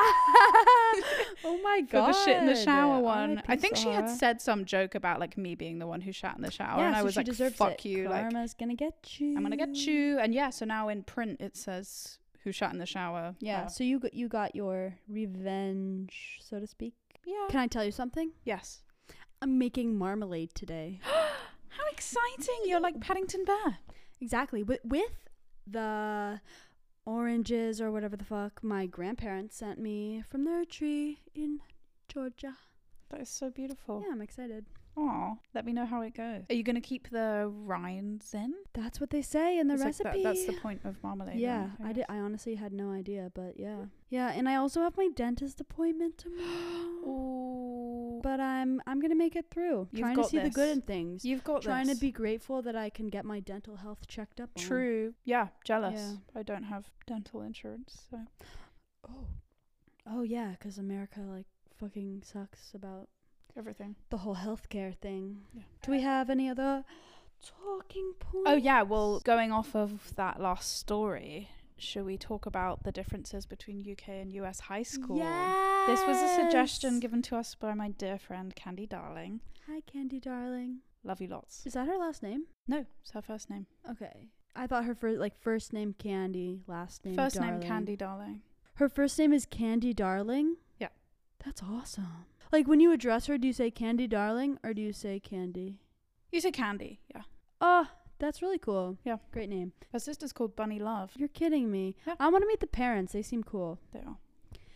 [1.45, 2.09] Oh my for god.
[2.15, 3.31] the shit in the shower one.
[3.39, 3.53] R.I.P.
[3.53, 6.37] I think she had said some joke about like me being the one who shat
[6.37, 7.89] in the shower, yeah, and I was like, fuck it.
[7.89, 9.37] you, like Karma's gonna get you.
[9.37, 10.19] I'm gonna get you.
[10.21, 13.35] And yeah, so now in print it says who shat in the shower.
[13.41, 16.95] Yeah, Uh, so you got you got your revenge, so to speak.
[17.27, 17.47] yeah.
[17.51, 18.31] Can I tell you something?
[18.45, 18.83] Yes.
[19.41, 21.01] I'm making marmalade today.
[21.03, 22.63] How exciting!
[22.65, 23.79] You're like Paddington Bear.
[24.21, 24.63] Exactly.
[24.63, 25.29] With with
[25.67, 26.41] the
[27.05, 31.61] oranges or whatever the fuck my grandparents sent me from their tree in
[32.09, 32.57] Georgia.
[33.11, 34.03] That is so beautiful.
[34.05, 34.67] Yeah, I'm excited.
[35.01, 36.43] Aw, let me know how it goes.
[36.51, 38.53] Are you gonna keep the rinds in?
[38.75, 40.23] That's what they say in the It's like recipe.
[40.23, 41.39] that- that's the point of marmalade.
[41.39, 41.91] yeah, right?
[41.91, 42.05] I did.
[42.09, 44.33] I honestly had no idea, but yeah, yeah.
[44.33, 46.49] And I also have my dentist appointment tomorrow.
[47.07, 49.89] Ooh, but I'm I'm gonna make it through.
[49.93, 51.25] You've trying to see the good in things.
[51.25, 51.99] you've got trying this.
[51.99, 54.51] to be grateful that I can get my dental health checked up.
[54.57, 54.63] on.
[54.65, 55.15] true.
[55.25, 55.95] Yeah, jealous.
[56.35, 56.41] Yeah.
[56.41, 58.19] I don't have dental insurance, so
[59.09, 59.27] Oh,
[60.07, 63.09] oh yeah, 'cause America like fucking sucks about
[63.59, 63.97] everything.
[64.11, 65.43] the whole healthcare thing.
[65.53, 65.63] Yeah.
[65.83, 66.85] Do we have any other
[67.45, 68.49] talking points?
[68.51, 73.47] Oh yeah, well, going off of that last story, should we talk about the differences
[73.47, 75.19] between UK and US high school?
[75.19, 75.85] Yeah.
[75.87, 79.41] This was a suggestion given to us by my dear friend Candy Darling.
[79.69, 80.79] Hi, Candy darling.
[81.05, 81.65] Love you lots.
[81.67, 82.45] Is that her last name?
[82.67, 83.67] No, it's her first name.
[83.91, 84.29] Okay.
[84.57, 87.61] I thought her first like first name Candy, last name first Darling.
[87.61, 88.41] name Candy Darling.
[88.75, 90.57] Her first name is Candy Darling.
[90.79, 90.89] Yeah.
[91.45, 92.27] That's awesome.
[92.53, 95.79] Like when you address her, do you say Candy Darling or do you say Candy?
[96.33, 97.23] You say Candy, yeah.
[97.61, 98.99] Oh, that's really cool.
[99.05, 99.17] Yeah.
[99.33, 99.73] Great name.
[99.93, 101.13] Her sister's called Bunny Love.
[101.17, 101.95] You're kidding me.
[102.07, 102.15] Yeah.
[102.19, 103.13] I want to meet the parents.
[103.13, 103.79] They seem cool.
[103.93, 104.17] They are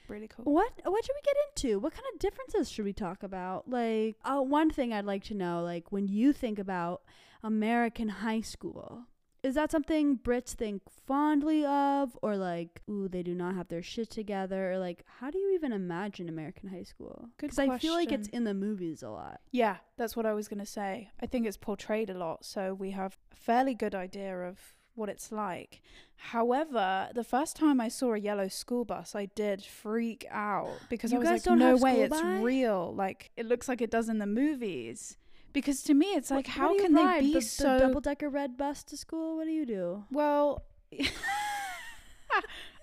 [0.09, 0.45] really cool.
[0.45, 1.79] What what should we get into?
[1.81, 3.69] What kind of differences should we talk about?
[3.69, 7.03] Like, uh, one thing I'd like to know, like when you think about
[7.43, 9.07] American high school,
[9.43, 13.83] is that something Brits think fondly of, or like, ooh, they do not have their
[13.83, 17.29] shit together, or like, how do you even imagine American high school?
[17.39, 19.41] Because I feel like it's in the movies a lot.
[19.51, 21.11] Yeah, that's what I was going to say.
[21.21, 24.59] I think it's portrayed a lot, so we have a fairly good idea of
[24.95, 25.81] what it's like.
[26.17, 31.13] However, the first time I saw a yellow school bus, I did freak out because
[31.13, 32.95] You I was like, no way, it's by?" real.
[32.95, 35.17] Like, it looks like it does in the movies.
[35.53, 37.79] Because to me, it's like, what how you can they be the, so.
[37.79, 39.37] double decker red bus to school?
[39.37, 40.05] What do you do?
[40.11, 40.65] well,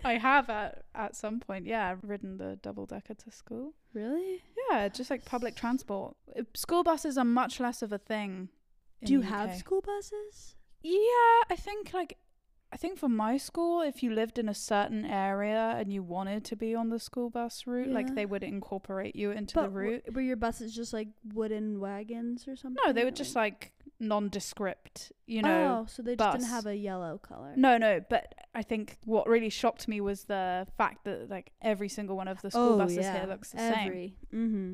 [0.04, 3.74] I have at, at some point, yeah, ridden the double decker to school.
[3.94, 4.42] Really?
[4.70, 6.16] Yeah, just like public transport.
[6.56, 8.50] School buses are much less of a thing.
[9.04, 10.56] do you have school buses?
[10.82, 12.18] Yeah, I think like
[12.72, 16.46] I think for my school, if you lived in a certain area and you wanted
[16.46, 17.94] to be on the school bus route, Yeah.
[17.96, 20.14] like they would incorporate you into But the w- route.
[20.14, 22.82] were your buses just like wooden wagons or something?
[22.86, 25.82] No, they were just like nondescript, you know.
[25.82, 27.54] oh, so they just didn't have a yellow color.
[27.56, 31.90] No, no, but I think what really shocked me was the fact that like every
[31.90, 33.74] single one of the school buses here looks the same.
[33.74, 34.16] Oh, Every.
[34.34, 34.74] Mm-hmm.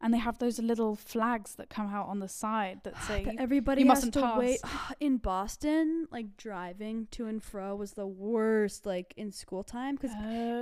[0.00, 3.36] And they have those little flags that come out on the side that say That
[3.38, 4.60] everybody you has mustn't to wait.
[5.00, 8.84] In Boston, like driving to and fro was the worst.
[8.86, 10.12] Like in school time, because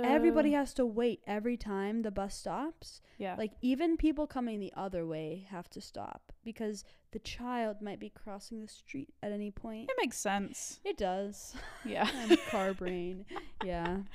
[0.05, 3.01] everybody Oh, has to wait every time the bus stops.
[3.17, 3.35] yeah.
[3.37, 8.09] Like even people coming the other way have to stop because the child might be
[8.09, 9.89] crossing the street at any point.
[9.89, 10.79] it makes sense.
[10.85, 11.55] It does.
[11.83, 12.09] Yeah.
[12.49, 13.25] Car brain.
[13.63, 13.97] Yeah.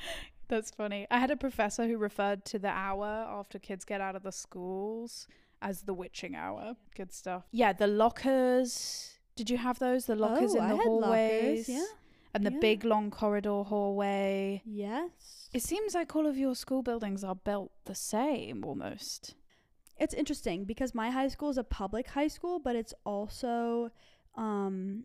[0.50, 1.06] That's funny.
[1.12, 4.32] I had a professor who referred to the hour after kids get out of the
[4.32, 5.28] schools
[5.62, 6.74] as the witching hour.
[6.96, 7.44] Good stuff.
[7.52, 9.14] Yeah, the lockers.
[9.36, 10.06] Did you have those?
[10.06, 11.68] The lockers oh, in I the had hallways.
[11.68, 11.68] lockers.
[11.68, 11.86] Yeah.
[12.34, 12.58] And the yeah.
[12.60, 14.62] big long corridor hallway.
[14.64, 15.48] Yes.
[15.52, 19.36] It seems like all of your school buildings are built the same almost.
[19.98, 23.90] It's interesting because my high school is a public high school, but it's also
[24.36, 25.04] um,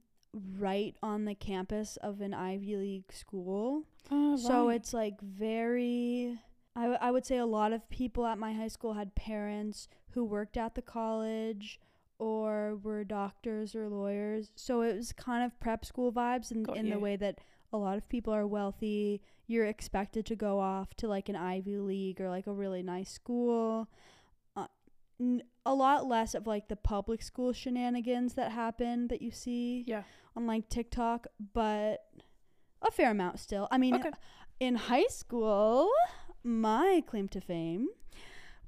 [0.60, 3.84] right on the campus of an Ivy League school.
[4.12, 6.40] Oh, So it's like very.
[6.76, 9.88] I, w- I would say a lot of people at my high school had parents
[10.12, 11.80] who worked at the college
[12.20, 14.52] or were doctors or lawyers.
[14.56, 17.40] So it was kind of prep school vibes in, Got in the way that
[17.72, 19.22] a lot of people are wealthy.
[19.48, 23.10] You're expected to go off to like an Ivy League or like a really nice
[23.10, 23.88] school.
[24.56, 24.68] Uh,
[25.20, 29.84] n- a lot less of like the public school shenanigans that happen that you see
[29.88, 30.04] yeah.
[30.36, 32.06] on like TikTok, but
[32.82, 33.68] a fair amount still.
[33.72, 34.12] I mean, Okay.
[34.60, 35.90] in high school,
[36.44, 37.88] my claim to fame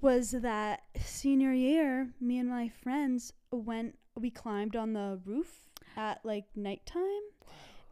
[0.01, 6.23] was that senior year, me and my friends went, we climbed on the roof at
[6.23, 7.05] like nighttime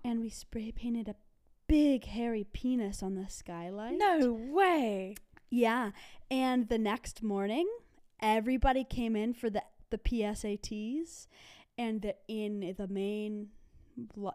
[0.03, 1.15] and we spray painted a
[1.67, 3.97] big hairy penis on the skylight.
[3.97, 5.15] No way.
[5.49, 5.91] Yeah.
[6.29, 7.67] And the next morning,
[8.25, 11.27] everybody came in for the, the PSATs
[11.77, 13.49] and the, in the main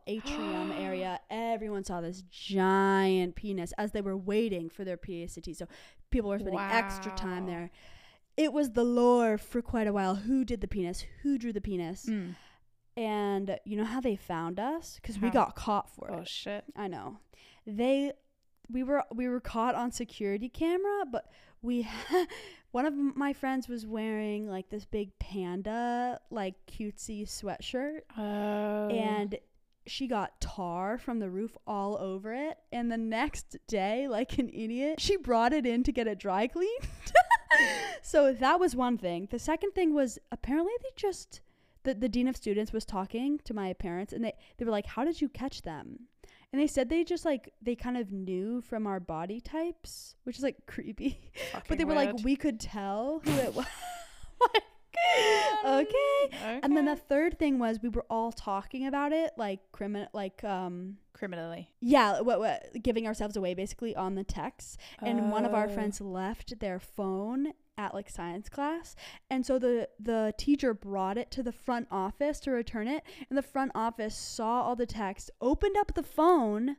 [0.06, 5.56] atrium area, everyone saw this giant penis as they were waiting for their PSAT.
[5.56, 5.66] So
[6.10, 6.70] people were spending wow.
[6.72, 7.70] extra time there.
[8.36, 10.14] It was the lore for quite a while.
[10.14, 11.04] Who did the penis?
[11.22, 12.06] Who drew the penis?
[12.08, 12.36] Mm.
[12.96, 14.98] And you know how they found us?
[15.00, 16.20] Because we got caught for oh, it.
[16.20, 16.64] Oh shit!
[16.76, 17.18] I know.
[17.66, 18.12] They,
[18.70, 21.26] we were we were caught on security camera, but
[21.62, 21.88] we
[22.72, 28.88] one of my friends was wearing like this big panda like cutesy sweatshirt oh.
[28.88, 29.36] and
[29.86, 32.58] she got tar from the roof all over it.
[32.70, 36.46] And the next day, like an idiot, she brought it in to get it dry
[36.46, 36.88] cleaned.
[38.02, 39.28] so that was one thing.
[39.30, 41.40] The second thing was apparently they just
[41.82, 44.86] the, the dean of students was talking to my parents and they, they were like,
[44.86, 46.00] How did you catch them?
[46.52, 50.36] And they said they just like they kind of knew from our body types, which
[50.36, 51.20] is like creepy.
[51.68, 52.14] but they were weird.
[52.14, 53.66] like, we could tell who it was.
[54.42, 54.64] okay.
[55.66, 56.60] okay.
[56.62, 60.42] And then the third thing was we were all talking about it like criminal like
[60.44, 61.70] um criminally.
[61.80, 64.78] Yeah, what, what giving ourselves away basically on the text.
[65.00, 65.24] And oh.
[65.24, 65.68] one of our oh.
[65.68, 68.94] friends left their phone at like science class
[69.30, 73.38] and so the the teacher brought it to the front office to return it and
[73.38, 76.76] the front office saw all the text opened up the phone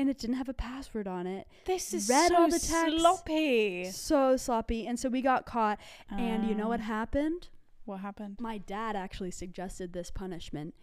[0.00, 1.46] and it didn't have a password on it.
[1.66, 3.84] This is read so all the text, sloppy.
[3.90, 4.86] So sloppy.
[4.86, 5.78] And so we got caught.
[6.10, 6.84] and you know what ah.
[6.84, 7.48] happened?
[7.84, 8.38] What happened?
[8.40, 10.74] My dad actually suggested this punishment.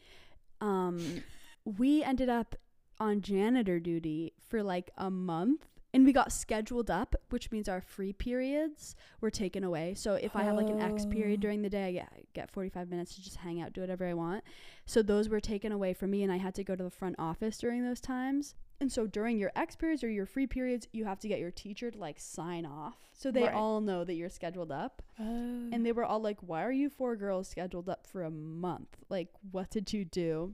[0.61, 1.23] Um,
[1.65, 2.55] we ended up
[2.99, 5.65] on janitor duty for like a month
[5.97, 9.95] and we got scheduled up, which means our free periods were taken away.
[9.95, 11.41] So if I have like an X period oh.
[11.41, 14.13] during the day, I get, get 45 minutes to just hang out, do whatever I
[14.13, 14.43] want.
[14.85, 17.15] So those were taken away from me, and I had to go to the front
[17.17, 18.53] office during those times.
[18.79, 21.49] And so during your X periods or your free periods, you have to get your
[21.49, 22.97] teacher to like sign off.
[23.13, 23.53] So they right.
[23.55, 25.01] all know that you're scheduled up.
[25.19, 25.23] Oh.
[25.23, 25.95] And they oh.
[25.95, 28.97] were all like, Why are you four girls scheduled up for a month?
[29.09, 30.53] Like, what did you do?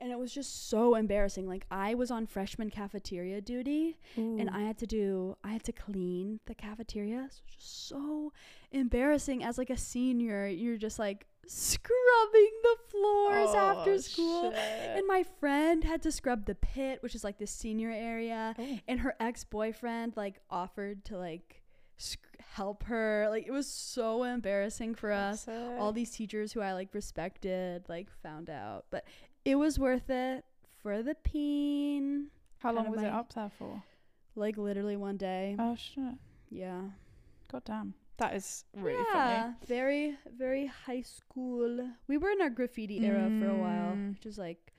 [0.00, 1.48] And it was just so embarrassing.
[1.48, 4.38] Like, I was on freshman cafeteria duty Ooh.
[4.38, 7.28] and I had to do, I had to clean the cafeteria.
[7.30, 8.32] So it was just so
[8.70, 10.46] embarrassing as like a senior.
[10.46, 14.50] You're just like, scrubbing the floors oh, after school.
[14.52, 14.60] Shit.
[14.96, 18.54] And my friend had to scrub the pit, which is like the senior area.
[18.58, 18.78] Oh.
[18.86, 21.62] And her ex boyfriend like offered to like
[22.52, 23.26] help her.
[23.30, 25.48] Like it was so embarrassing for us.
[25.78, 29.04] All these teachers who I like respected like found out, but
[29.48, 30.44] it was worth it
[30.82, 32.26] for the peen.
[32.58, 33.82] How long was it up there for?
[34.36, 35.56] Like literally one day.
[35.58, 36.14] Oh shit.
[36.50, 36.82] Yeah.
[37.50, 37.94] God damn.
[38.18, 39.54] That is really yeah, funny.
[39.66, 41.88] Very, very high school.
[42.08, 44.14] We were in our graffiti era for a while, mm.
[44.14, 44.74] which is like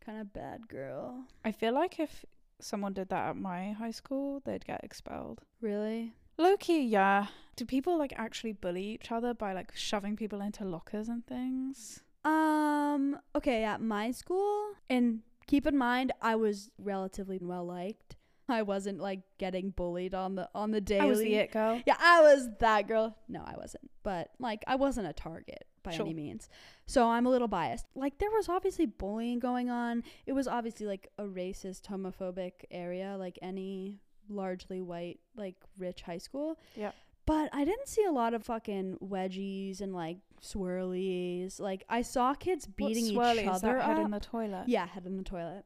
[0.00, 1.24] kind of bad girl.
[1.44, 2.24] I feel like if
[2.58, 5.42] someone did that at my high school, they'd get expelled.
[5.60, 6.14] Really?
[6.38, 7.26] Low key, yeah.
[7.56, 12.02] Do people like actually bully each other by like shoving people into lockers and things?
[12.26, 18.16] Um, okay, at my school, and keep in mind, I was relatively well liked.
[18.48, 21.00] I wasn't like getting bullied on the on the daily.
[21.00, 21.80] I was the it girl.
[21.86, 23.16] Yeah, I was that girl.
[23.28, 23.90] No, I wasn't.
[24.02, 26.06] But like I wasn't a target by sure.
[26.06, 26.48] any means.
[26.86, 27.86] So I'm a little biased.
[27.94, 30.04] Like there was obviously bullying going on.
[30.26, 36.18] It was obviously like a racist, homophobic area like any largely white like rich high
[36.18, 36.58] school.
[36.76, 36.92] Yeah.
[37.26, 41.60] But I didn't see a lot of fucking wedgies and like swirlies.
[41.60, 43.16] Like I saw kids beating each
[43.48, 43.78] other.
[43.78, 43.84] up.
[43.86, 44.64] Head in the toilet.
[44.68, 45.64] Yeah, head in the toilet.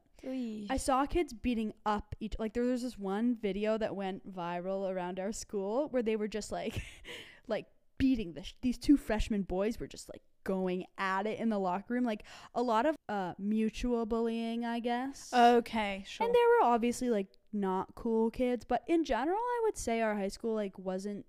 [0.69, 4.89] I saw kids beating up each like there was this one video that went viral
[4.89, 6.81] around our school where they were just like
[7.47, 7.65] like
[7.97, 11.57] beating the sh- these two freshman boys were just like going at it in the
[11.59, 12.23] locker room like
[12.55, 15.31] a lot of uh mutual bullying I guess.
[15.33, 16.25] Okay, sure.
[16.25, 20.15] And there were obviously like not cool kids, but in general I would say our
[20.15, 21.25] high school like wasn't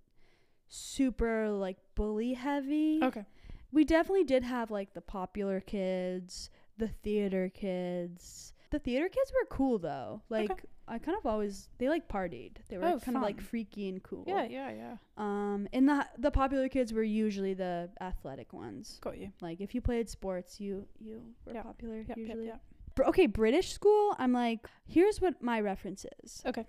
[0.73, 3.01] super like bully heavy.
[3.03, 3.25] Okay.
[3.73, 9.47] We definitely did have like the popular kids, the theater kids, the theater kids were
[9.55, 10.23] cool though.
[10.29, 10.65] Like okay.
[10.89, 12.57] I kind of always they like partied.
[12.69, 13.17] They were oh, kind fun.
[13.17, 14.25] of like freaky and cool.
[14.27, 14.97] Yeah, yeah, yeah.
[15.17, 18.99] Um, and the the popular kids were usually the athletic ones.
[19.03, 19.31] Got you.
[19.41, 21.65] Like if you played sports, you you were yep.
[21.65, 22.47] popular yep, usually.
[22.47, 22.61] Yep,
[23.09, 24.17] okay, British school.
[24.19, 26.43] I'm like, here's what my reference is.
[26.47, 26.67] Okay.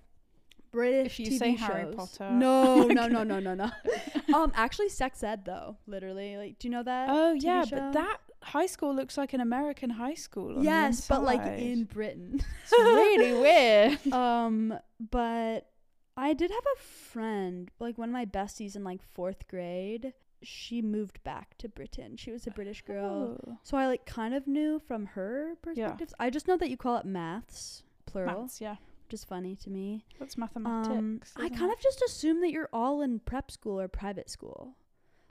[0.73, 1.67] British if you TV say shows.
[1.67, 2.29] Harry Potter.
[2.31, 3.71] No, no, no, no, no, no.
[4.35, 5.77] um, actually, sex ed though.
[5.87, 7.09] Literally, like, do you know that?
[7.09, 7.77] Oh TV yeah, show?
[7.77, 10.61] but that high school looks like an American high school.
[10.63, 12.41] yes, but like in Britain.
[12.63, 14.13] it's really weird.
[14.13, 15.69] Um, but
[16.17, 20.13] I did have a friend, like one of my besties in like fourth grade.
[20.45, 22.17] She moved back to Britain.
[22.17, 23.37] She was a British girl.
[23.47, 23.57] Oh.
[23.63, 26.13] So I like kind of knew from her perspectives.
[26.19, 28.75] I just know that you call it maths, plural, Maths, yeah.
[29.13, 30.03] Which is funny to me.
[30.19, 31.33] That's Um, mathematics.
[31.35, 31.77] I kind it?
[31.77, 34.75] of just assume that you're all in prep school or private school.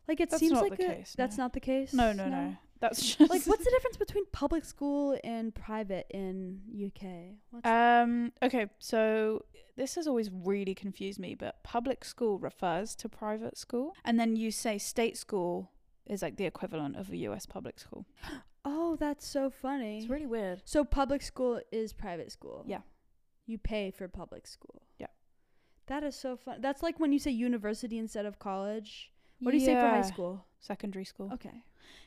[0.06, 1.92] Like it That's seems like a- case, that's not the case.
[1.92, 2.56] No, no, no.
[2.80, 7.38] That's just like what's the difference between public school and private in UK?
[7.50, 8.32] What's Um.
[8.42, 8.66] Okay.
[8.78, 9.44] So
[9.76, 14.36] this has always really confused me, but public school refers to private school, and then
[14.36, 15.70] you say state school
[16.06, 17.46] is like the equivalent of a U.S.
[17.46, 18.04] public school.
[18.64, 19.98] oh, that's so funny.
[19.98, 20.62] It's really weird.
[20.64, 22.64] so public school is private school.
[22.66, 22.82] Yeah.
[23.52, 24.80] You pay for public school.
[24.98, 25.08] Yeah.
[25.86, 26.62] That is so fun.
[26.62, 29.12] That's like when you say university instead of college.
[29.40, 30.46] What do you say for high Yeah, school?
[30.60, 31.28] Secondary school.
[31.34, 31.64] Okay.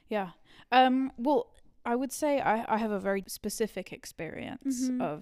[0.09, 0.29] Yeah.
[0.71, 1.11] Um.
[1.17, 1.53] Well,
[1.85, 5.01] I would say I I have a very specific experience Mhm.
[5.01, 5.19] of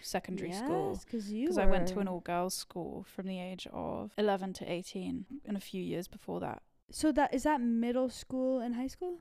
[0.00, 3.38] secondary school because you because I went to an were- all girls school from the
[3.50, 6.62] age of 11 to 18 and a few years before that.
[6.90, 9.18] So that is that middle school and high school?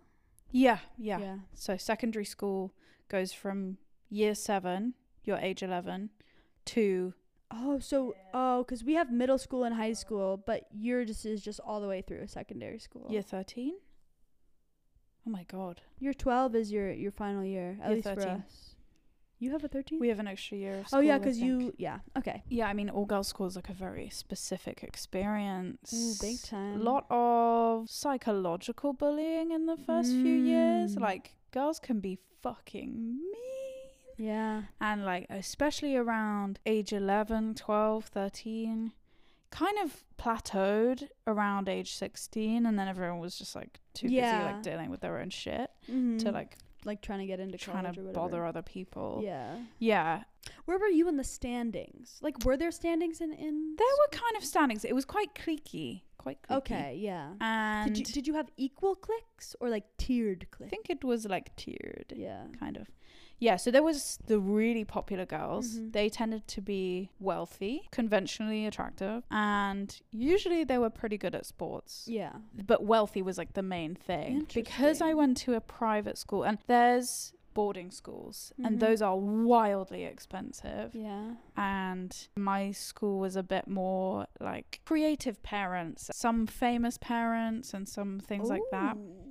[0.52, 1.40] Yeah, yeah.
[1.54, 2.72] So secondary school
[3.10, 3.80] goes from
[4.10, 4.94] year 7,
[5.26, 6.12] your age 11,
[6.68, 7.14] to
[7.50, 11.62] Oh, so oh, because we have middle school and high school, but yours is just
[11.62, 13.08] all the way through a secondary school.
[13.10, 13.74] year 13.
[15.26, 15.82] Oh my god.
[16.00, 18.24] Year twelve is your your final year, at Year least 13.
[18.24, 18.76] for us.
[19.40, 20.00] You have a thirteen.
[20.00, 22.44] We have an extra year of oh yeah, because you yeah okay.
[22.50, 25.94] Yeah, I mean all girls school is like a very specific experience.
[25.94, 26.82] Ooh, big time.
[26.82, 30.96] A lot of psychological bullying in the first few years.
[30.96, 31.02] Mm.
[31.02, 33.57] Like girls can be fucking mean.
[34.18, 34.64] Yeah.
[34.82, 38.92] and like especially around age 11 12 13
[39.50, 44.62] kind of plateaued around age 16 and then everyone was just like too busy like
[44.62, 46.18] dealing with their own shit Mm-hmm.
[46.18, 49.58] to like like trying to get into trying to bother other people Yeah.
[49.80, 50.24] yeah
[50.66, 52.18] Where were you in the standings?
[52.22, 53.76] Like, were there standings in in?
[53.78, 56.58] there were kind of standings it was quite cliquey quite cliquey.
[56.58, 56.96] Okay.
[57.00, 57.34] Yeah.
[57.42, 60.68] and Did you did you have equal clicks or like tiered clicks?
[60.68, 62.44] i think it was like tiered Yeah.
[62.60, 62.88] kind of
[63.40, 65.94] yeah so there was the really popular girls Mhm.
[65.94, 72.06] they tended to be wealthy conventionally attractive and usually they were pretty good at sports
[72.08, 72.34] Yeah.
[72.66, 76.58] but wealthy was like the main thing because i went to a private school and
[76.68, 78.66] there's boarding schools Mhm.
[78.68, 81.36] and those are wildly expensive Yeah.
[81.56, 88.20] and my school was a bit more like creative parents some famous parents and some
[88.20, 89.24] things like that Ooh.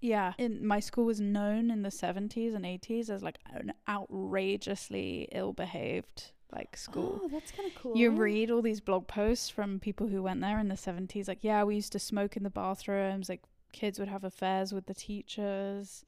[0.00, 0.34] Yeah.
[0.38, 6.32] In my school was known in the 70s and 80s as like an outrageously ill-behaved
[6.52, 7.20] like school.
[7.24, 7.96] Oh, that's kind of cool.
[7.96, 11.42] You read all these blog posts from people who went there in the 70s like,
[11.42, 14.94] yeah, we used to smoke in the bathrooms, like kids would have affairs with the
[14.94, 16.04] teachers.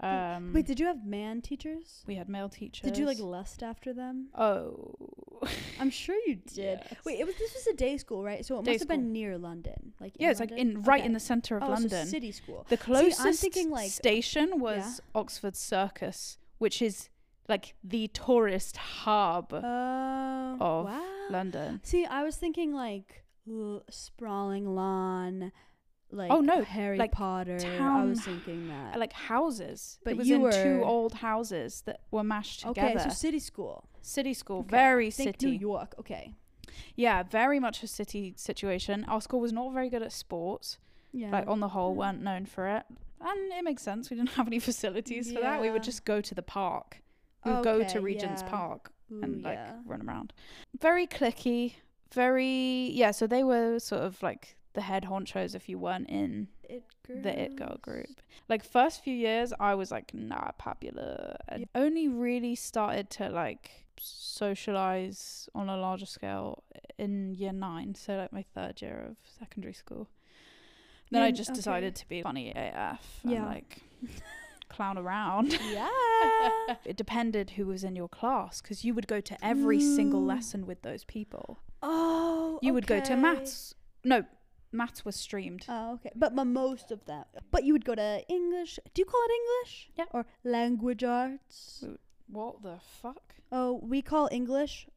[0.00, 2.02] Um Wait, did you have man teachers?
[2.06, 2.82] we had male teachers.
[2.82, 4.28] Did you like lust after them?
[4.36, 4.94] Oh.
[5.80, 6.80] I'm sure you did.
[6.82, 6.94] Yes.
[7.04, 8.44] Wait, it was this was a day school, right?
[8.44, 9.92] So it Day must have been near London.
[10.00, 11.06] Like Yeah, it's like in right Okay.
[11.06, 12.06] in the center of oh, London.
[12.06, 12.66] So city school.
[12.68, 17.08] The closest thinking, like- station was Oxford Circus, which is
[17.48, 21.26] like the tourist hub Oh, of wow.
[21.30, 21.80] London.
[21.84, 23.24] See, I was thinking like
[23.90, 25.52] sprawling lawn,
[26.14, 27.58] like Oh, no, Harry like Potter.
[27.80, 28.98] I was thinking that.
[28.98, 29.98] like houses.
[30.04, 32.88] But it was you in two old houses that were mashed together.
[33.00, 33.88] okay, so city school.
[34.02, 35.46] city school, Okay, very Think city.
[35.52, 35.94] New York.
[35.98, 36.34] Okay.
[36.96, 39.04] Yeah, very much a city situation.
[39.08, 40.78] Our school was not very good at sports.
[41.12, 41.30] Yeah.
[41.30, 41.98] Like on the whole, Yeah.
[41.98, 42.84] weren't known for it,
[43.20, 44.10] and it makes sense.
[44.10, 45.60] We didn't have any facilities for that.
[45.60, 47.00] We would just go to the park.
[47.44, 48.48] We would go to Regent's yeah.
[48.48, 49.76] Park Ooh, and like yeah.
[49.86, 50.32] run around.
[50.80, 51.74] Very clicky.
[52.12, 53.10] Very yeah.
[53.12, 57.40] So they were sort of like the head honchos if you weren't in it the
[57.40, 58.20] it girl group.
[58.48, 61.36] Like first few years, I was like not popular.
[61.48, 66.64] I only really started to like socialize on a larger scale
[66.98, 70.08] in year nine, so like my third year of secondary school.
[71.10, 71.56] Then I just okay.
[71.56, 73.46] decided to be funny AF and Yeah.
[73.46, 73.78] like
[74.68, 75.58] clown around.
[75.70, 75.88] Yeah.
[76.84, 80.26] it depended who was in your class because you would go to every single mm.
[80.26, 81.58] lesson with those people.
[81.82, 82.58] oh.
[82.62, 83.74] You would go to maths.
[84.04, 84.24] No,
[84.74, 85.64] maths was streamed.
[85.68, 86.10] Oh, okay.
[86.14, 87.24] But, but most of them.
[87.50, 88.78] But you would go to English.
[88.92, 89.90] Do you call it English?
[89.96, 90.04] Yeah.
[90.10, 91.84] Or language arts?
[92.26, 93.34] What the fuck?
[93.52, 94.88] Oh, we call English.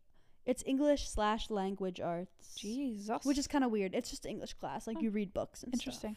[0.47, 2.55] It's English slash language arts.
[2.55, 3.23] Jesus.
[3.23, 3.93] Which is kind of weird.
[3.93, 4.87] It's just English class.
[4.87, 5.81] Like Oh, you read books and stuff.
[5.87, 6.15] Interesting.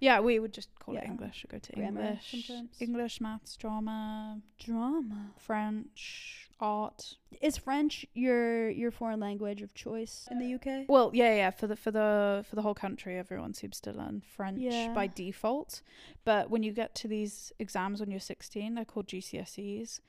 [0.00, 1.10] Yeah, we would just call it Yeah.
[1.10, 1.44] English.
[1.50, 2.80] Go to Grammar English, sometimes.
[2.80, 4.40] English, maths, drama.
[4.58, 5.32] Drama.
[5.36, 7.16] French, art.
[7.40, 10.86] Is French your your foreign language of choice in the UK?
[10.88, 11.50] Well, yeah, yeah.
[11.50, 14.94] For the for the for the whole country, everyone seems to learn French Yeah.
[14.94, 15.82] by default.
[16.24, 20.00] But when you get to these exams when you're 16, they're called GCSEs,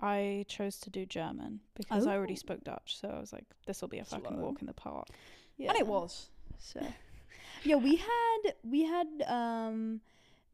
[0.00, 2.36] I chose to do German because I already Oh.
[2.36, 2.98] spoke Dutch.
[3.00, 5.08] So I was like, this will be a fucking walk in the park.
[5.56, 5.70] Yeah.
[5.70, 6.30] And it was.
[6.58, 6.80] So
[7.64, 10.00] Yeah, we had we had um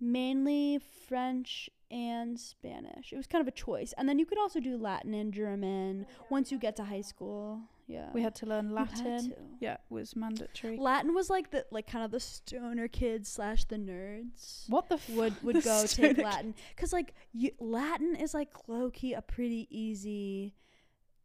[0.01, 3.13] mainly French and Spanish.
[3.13, 3.93] It was kind of a choice.
[3.99, 7.61] And then you could also do Latin and German once you get to high school.
[7.87, 8.11] Yeah.
[8.15, 9.31] we had to learn Latin.
[9.31, 9.37] to.
[9.61, 10.79] Yeah, was mandatory.
[10.79, 14.95] Latin was like the like kind of the stoner kids slash the nerds What the
[14.95, 19.13] f- would would the go take Latin because like you, Latin is like low key
[19.13, 20.55] a pretty easy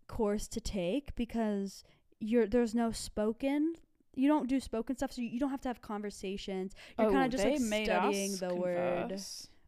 [0.08, 1.84] course to take because
[2.20, 3.76] you're there's no spoken.
[4.16, 6.74] You don't do spoken stuff, so you, you don't have to have conversations.
[6.98, 9.22] You're oh, kind of just like studying the word.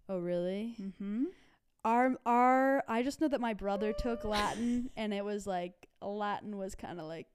[0.09, 0.75] Oh, really?
[0.81, 1.25] Mm-hmm.
[1.85, 6.57] Our our I just know that my brother took Latin, and it was like Latin
[6.57, 7.27] was kind of like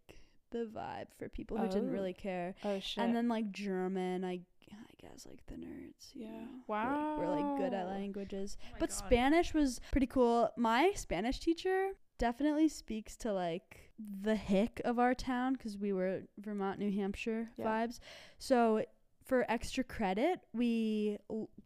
[0.51, 1.93] the vibe for people who didn't Oh.
[1.93, 2.55] really care.
[2.65, 3.03] Oh shit.
[3.03, 4.41] And then like German, I
[4.73, 6.15] I guess like the nerds.
[6.15, 6.31] you Yeah.
[6.31, 7.93] know, We're, we're like good at Wow.
[7.93, 8.57] languages.
[8.61, 8.97] Oh my but God.
[8.97, 10.51] Spanish was pretty cool.
[10.57, 13.93] My Spanish teacher definitely speaks to like
[14.23, 17.67] the hick of our town because we were Vermont, New Hampshire Yeah.
[17.67, 17.99] vibes.
[18.39, 18.85] So
[19.27, 21.19] for extra credit, we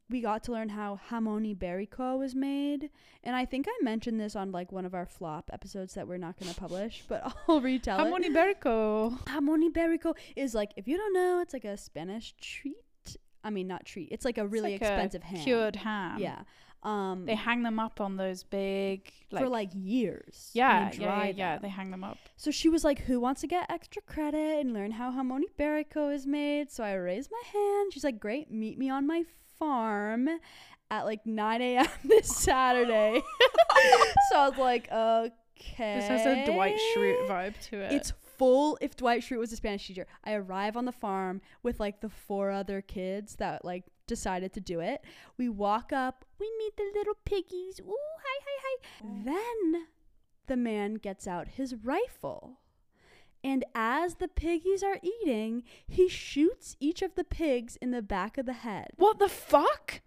[0.09, 2.91] we got to learn how jamon iberico was made,
[3.23, 6.17] and I think I mentioned this on like one of our flop episodes that we're
[6.17, 8.11] not going to publish, but I'll retell it.
[8.11, 9.19] Jamon iberico.
[9.25, 12.77] Jamon iberico is like if you don't know, it's like a Spanish treat.
[13.45, 14.09] I mean, not treat.
[14.11, 15.41] It's like a really like a expensive ham.
[15.43, 16.19] Cured ham.
[16.19, 16.43] Yeah.
[16.83, 20.51] Um, They hang them up on those big like for like years.
[20.55, 21.59] yeah, yeah, yeah, yeah.
[21.59, 22.17] They hang them up.
[22.37, 26.13] So she was like, "Who wants to get extra credit and learn how jamon iberico
[26.15, 27.93] is made?" So I raised my hand.
[27.93, 29.25] She's like, "Great, meet me on my
[29.59, 30.29] farm
[30.91, 31.87] at like 9 a.m.
[32.05, 33.21] this Saturday."
[34.31, 37.93] so I was like, "Okay." This has a Dwight Schrute vibe to it.
[37.93, 40.07] It's full if Dwight Schrute was a Spanish teacher.
[40.25, 44.61] I arrive on the farm with like the four other kids that like decided to
[44.61, 45.05] do it.
[45.37, 47.81] We walk up, we meet the little piggies.
[47.81, 49.09] Ooh, hi, hi, hi.
[49.25, 49.87] Then
[50.47, 52.61] the man gets out his rifle.
[53.45, 58.39] And as the piggies are eating, he shoots each of the pigs in the back
[58.39, 58.89] of the head.
[58.97, 60.01] what the fuck?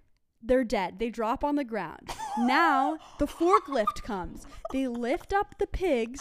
[0.45, 0.99] They're dead.
[0.99, 2.09] They drop on the ground.
[2.37, 4.45] Now the forklift comes.
[4.71, 6.19] They lift up the pigs.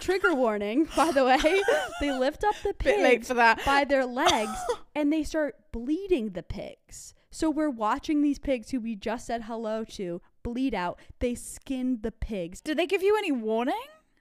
[0.00, 1.62] Trigger warning, by the way.
[2.00, 4.58] They lift up the pigs by their legs
[4.94, 7.14] and they start bleeding the pigs.
[7.30, 10.98] So we're watching these pigs who we just said hello to bleed out.
[11.20, 12.60] They skinned the pigs.
[12.60, 13.74] Did they give you any warning?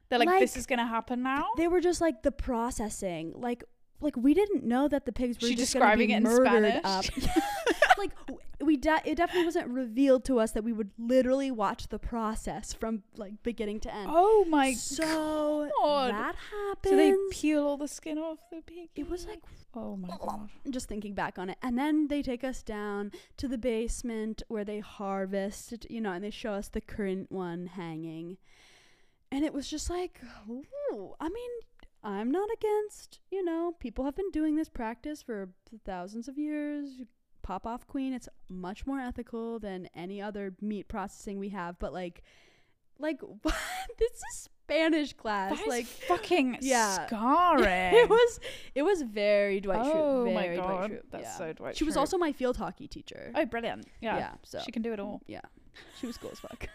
[0.10, 1.48] They're like, this is gonna happen now.
[1.58, 3.34] They were just like the processing.
[3.36, 3.64] Like
[4.02, 6.24] like we didn't know that the pigs were She just gonna be describing it in
[6.24, 6.82] murdered Spanish?
[6.84, 7.06] up.
[7.98, 8.12] like
[8.72, 12.72] we de- it definitely wasn't revealed to us that we would literally watch the process
[12.72, 14.08] from like beginning to end.
[14.10, 16.12] oh my so God.
[16.14, 16.90] that happens.
[16.90, 18.88] So they peel all the skin off the pig.
[18.96, 19.42] it was like
[19.74, 20.50] Oh my god.
[20.70, 21.58] just thinking back on it.
[21.62, 26.24] And then they take us down to the basement where they harvest, you know, and
[26.24, 28.38] they show us the current one hanging.
[29.34, 31.52] And it was just like, ooh, I mean,
[32.04, 35.50] I'm not against, you know, people have been doing this practice for
[35.86, 37.02] thousands of years.
[37.42, 41.94] Pop off queen, it's much more ethical than any other meat processing we have, but
[41.94, 42.24] like
[43.00, 45.52] like this is Spanish class.
[45.52, 47.06] That is like fucking yeah.
[47.08, 47.96] scarring.
[47.96, 48.40] it was
[48.76, 49.96] it was very Dwight Schrute.
[49.96, 51.38] Oh my very Dwight God, Schrute, that's yeah.
[51.38, 53.32] so Dwight She was also my field hockey teacher.
[53.36, 53.88] Oh, brilliant.
[54.00, 54.18] Yeah.
[54.18, 55.22] yeah, so She can do it all.
[55.28, 55.42] yeah,
[56.00, 56.68] she was cool as fuck.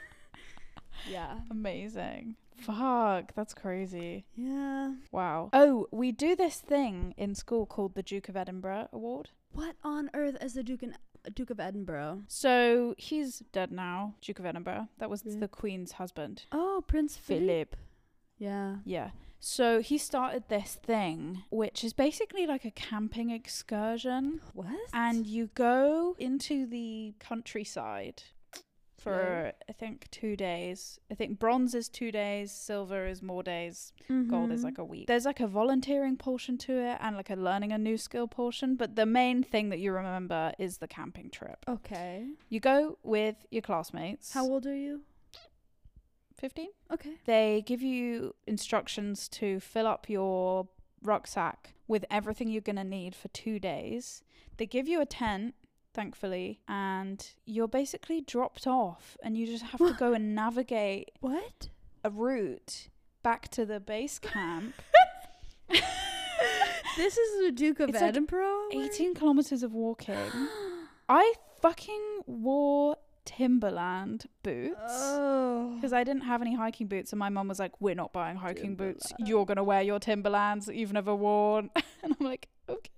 [1.11, 2.37] yeah, Amazing.
[2.59, 4.25] Fuck, that's crazy.
[4.35, 4.95] yeah.
[5.13, 5.51] Wow.
[5.53, 9.29] Oh, we do this thing in school called the Duke of Edinburgh Award.
[9.57, 10.97] What on earth is the Duke and
[11.35, 12.23] Duke of Edinburgh?
[12.29, 14.89] So he's dead now, Duke of Edinburgh.
[14.99, 15.39] That was Really?
[15.41, 16.45] the Queen's husband.
[16.53, 17.41] Oh, Prince Philip.
[17.75, 17.77] Philip.
[18.39, 18.77] Yeah.
[18.85, 19.11] Yeah.
[19.41, 24.41] So he started this thing, which is basically like a camping excursion.
[24.55, 24.67] What?
[24.93, 28.23] And you go into the countryside
[28.97, 30.99] for, I think, two days.
[31.11, 33.93] I think bronze is two days, silver is more days,
[34.29, 34.65] gold is Mhm.
[34.65, 35.07] like a week.
[35.07, 38.75] There's like a volunteering portion to it and like a learning a new skill portion.
[38.77, 41.65] But the main thing that you remember is the camping trip.
[41.69, 42.27] okay.
[42.49, 44.33] You go with your classmates.
[44.33, 45.03] How old are you?
[46.37, 46.69] 15?
[46.93, 47.15] Okay.
[47.25, 50.69] They give you instructions to fill up your
[51.03, 54.23] rucksack with everything you're going to need for two days.
[54.59, 55.55] They give you a tent,
[55.97, 61.69] thankfully, and you're basically dropped off, and you just have to go and navigate What?
[62.05, 62.89] a route
[63.25, 64.75] back to the base camp.
[66.97, 68.69] This is the Duke of It's like Edinburgh.
[68.73, 70.17] 18 kilometers of walking.
[71.11, 74.77] I fucking wore Timberland boots.
[74.89, 75.73] oh.
[75.75, 78.37] Because I didn't have any hiking boots, and my mum was like, "We're not buying
[78.37, 79.13] hiking boots.
[79.19, 81.69] You're gonna wear your Timberlands that you've never worn."
[82.03, 82.91] and I'm like, "Okay."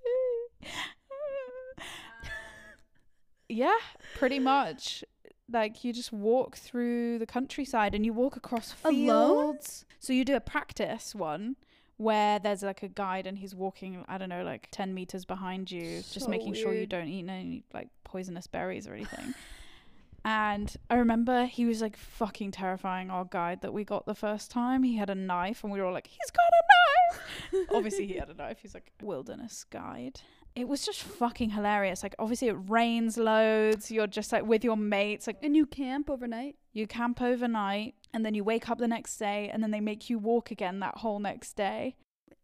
[3.49, 3.77] Yeah,
[4.17, 5.05] pretty much.
[5.51, 8.95] Like you just walk through the countryside and you walk across Alone?
[8.95, 9.87] fields.
[9.99, 11.57] So you do a practice one
[11.97, 15.71] where there's like a guide and he's walking, I don't know, like 10 meters behind
[15.71, 19.35] you, just So making sure you don't eat any like poisonous berries or anything.
[20.25, 24.51] and I remember he was like fucking terrifying our guide that we got the first
[24.51, 24.85] time.
[24.85, 27.69] He had a knife and we were all like, he's got a knife.
[27.75, 28.59] obviously he had a knife.
[28.61, 30.21] He's like wilderness guide.
[30.59, 32.03] It was just fucking hilarious.
[32.03, 33.91] Like obviously it rains loads.
[33.91, 35.27] You're just like with your mates.
[35.27, 36.57] Like And you camp overnight?
[36.73, 40.11] you camp overnight and then you wake up the next day and then they make
[40.11, 41.97] you walk again that whole next day.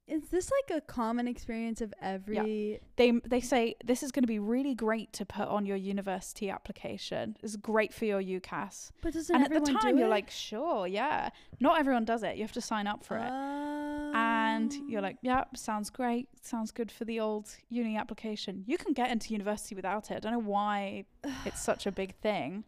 [0.07, 2.79] Is this like a common experience of every Yeah.
[2.97, 6.51] They they say this is going to be really great to put on your university
[6.51, 7.37] application.
[7.43, 8.91] It's great for your UCAS.
[9.01, 10.11] But doesn't and at the time do you're it?
[10.11, 11.31] like, sure, yeah.
[11.59, 12.37] Not everyone does it.
[12.37, 13.31] You have to sign up for it.
[13.33, 13.64] Oh.
[14.15, 16.29] And you're like, yeah, sounds great.
[16.41, 18.65] Sounds good for the old uni application.
[18.67, 20.17] You can get into university without it.
[20.17, 21.05] I don't know why
[21.45, 22.65] it's such a big thing.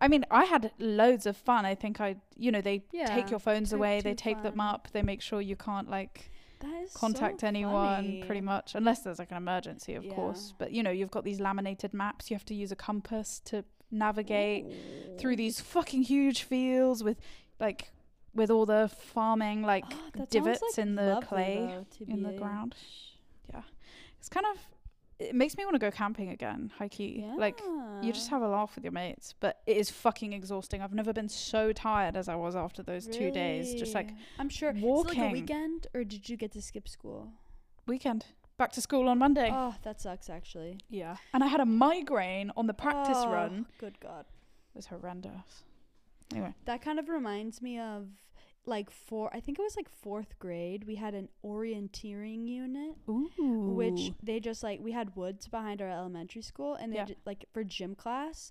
[0.00, 1.64] I mean, I had loads of fun.
[1.64, 4.66] I think I, you know, they Yeah, take your phones away, they tape them fun.
[4.74, 6.30] up, they make sure you can't like
[6.82, 8.22] is so contact anyone funny.
[8.26, 10.54] pretty much, unless there's like an emergency, of course.
[10.58, 12.30] But you know, you've got these laminated maps.
[12.30, 14.66] You have to use a compass to navigate
[15.18, 17.18] through these fucking huge fields with
[17.60, 17.90] like
[18.36, 19.84] with all the farming like
[20.18, 21.56] Oh, divots like, in the clay
[21.98, 22.74] though, in the ground.
[23.52, 23.62] Yeah.
[24.18, 24.58] It's kind of
[25.18, 27.24] it makes me want to go camping again, high key.
[27.38, 27.60] Like
[28.02, 30.82] you just have a laugh with your mates, but it is fucking exhausting.
[30.82, 33.74] I've never been so tired as I was after those two days.
[33.74, 34.72] Just like I'm sure.
[34.74, 35.20] Walking.
[35.22, 37.28] like a weekend, or did you get to skip school?
[37.86, 38.26] weekend.
[38.58, 39.50] Back to school on Monday.
[39.52, 40.28] Oh, that sucks.
[40.28, 41.16] Actually, Yeah.
[41.34, 43.66] And I had a migraine on the practice Oh, run.
[43.78, 44.24] Good God,
[44.74, 45.62] It was horrendous.
[46.32, 46.54] Anyway.
[46.64, 48.08] that kind of reminds me of
[48.68, 49.30] like four.
[49.32, 50.84] I think it was like fourth grade.
[50.86, 52.96] We had an orienteering unit.
[53.08, 53.74] Ooh.
[53.76, 57.06] which they just like we had woods behind our elementary school and they Yeah.
[57.24, 58.50] like for gym class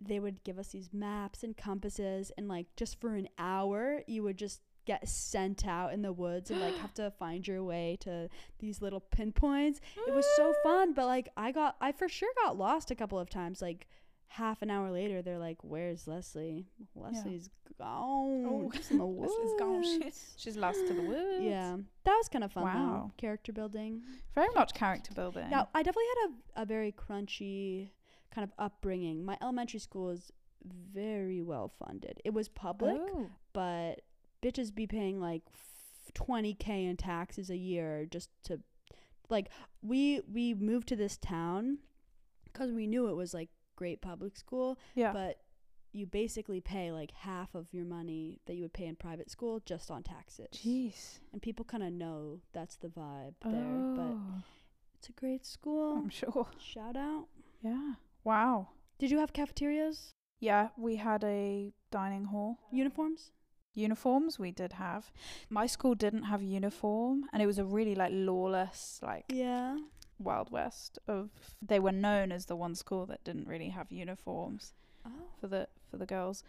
[0.00, 4.22] they would give us these maps and compasses and like just for an hour you
[4.24, 7.96] would just get sent out in the woods and like have to find your way
[8.00, 12.32] to these little pinpoints it was so fun but like i got i for sure
[12.42, 13.86] got lost a couple of times like
[14.36, 19.32] half an hour later they're like where's leslie leslie's gone Oh, She's in the woods
[19.32, 19.82] Leslie's gone.
[19.82, 21.42] She- She's lost to the woods.
[21.44, 22.72] yeah that was kind of fun Wow.
[23.06, 24.02] though character building
[24.34, 25.48] Very much character building.
[25.50, 27.88] now, I definitely had a, a very crunchy
[28.34, 29.24] kind of upbringing.
[29.24, 30.32] My elementary school is
[30.94, 32.20] very well funded.
[32.24, 33.26] It was public, Oh.
[33.52, 34.00] but
[34.42, 35.42] bitches be paying like
[36.14, 38.60] 20k in taxes a year just to
[39.28, 39.48] like
[39.82, 41.78] we we moved to this town
[42.52, 43.48] cuz we knew it was like
[43.82, 45.12] great public school, Yeah.
[45.12, 45.34] but
[45.98, 49.54] you basically pay like half of your money that you would pay in private school
[49.72, 50.48] just on taxes.
[50.64, 51.00] Jeez.
[51.32, 54.42] And people kind of know that's the vibe there, but Oh.
[54.96, 55.96] it's a great school.
[55.98, 56.46] I'm sure.
[56.58, 57.26] Shout out.
[57.60, 57.94] Yeah.
[58.24, 58.68] Wow.
[59.00, 59.98] Did you have cafeterias?
[60.40, 62.58] Yeah, we had a dining hall.
[62.82, 63.32] Uniforms?
[63.74, 65.12] Uniforms we did have.
[65.50, 69.78] My school didn't have uniform and it was a really like lawless like Yeah.
[70.22, 74.72] Wild west of they were known as the one school that didn't really have uniforms
[75.04, 75.10] Oh.
[75.40, 76.44] for the for the girls.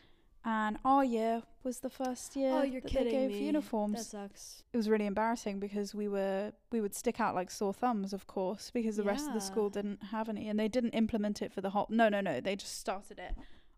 [0.46, 3.46] And our year was the first year oh, that they gave me.
[3.46, 3.96] uniforms.
[3.96, 4.64] That sucks.
[4.74, 8.28] it was really embarrassing because we were we would stick out like sore thumbs of
[8.28, 11.52] course because the rest of the school didn't have any and they didn't implement it
[11.54, 13.36] for the whole no no no they just started it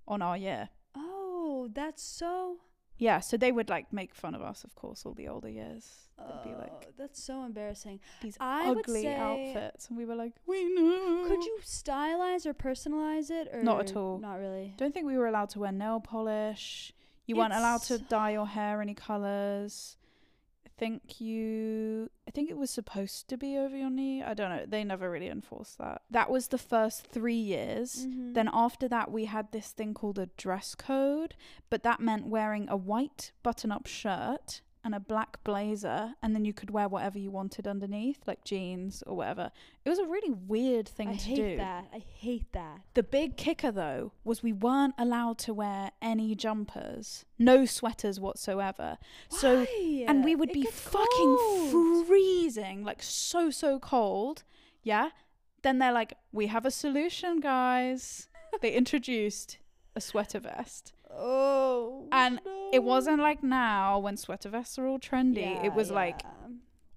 [0.07, 2.57] on our year Oh, that's so.
[2.97, 6.07] Yeah so they would like make fun of us of course all the older years
[6.17, 7.99] they'd be oh, like that's so embarrassing.
[8.21, 12.53] these I ugly say- outfits and we were like we know Could you stylize or
[12.53, 14.19] personalize it, or Not at all.
[14.19, 14.73] Not really.
[14.77, 16.93] don't think we were allowed to wear nail polish
[17.25, 19.97] you weren't allowed to dye your hair any colors
[20.77, 24.21] think you I think it was supposed to be over your knee.
[24.23, 24.65] I don't know.
[24.67, 26.01] They never really enforced that.
[26.09, 28.05] That was the first 3 years.
[28.07, 28.33] Mhm.
[28.33, 31.35] Then after that we had this thing called a dress code,
[31.69, 36.53] but that meant wearing a white button-up shirt and a black blazer and then you
[36.53, 39.51] could wear whatever you wanted underneath, like jeans or whatever.
[39.83, 41.43] It was a really weird thing I to do.
[41.43, 41.85] I hate that.
[41.93, 42.81] I hate that.
[42.93, 48.97] The big kicker though was we weren't allowed to wear any jumpers, no sweaters whatsoever.
[49.29, 50.05] So Why?
[50.07, 52.07] and we would It be fucking cold.
[52.07, 54.43] freezing, like so so cold.
[54.83, 55.09] Yeah.
[55.63, 58.27] Then they're like, "We have a solution, guys."
[58.61, 59.57] they introduced
[59.95, 60.93] a sweater vest.
[61.17, 62.07] Oh.
[62.11, 62.39] And
[62.73, 65.41] It wasn't like now when sweater vests are all trendy.
[65.41, 66.21] Yeah, it was like,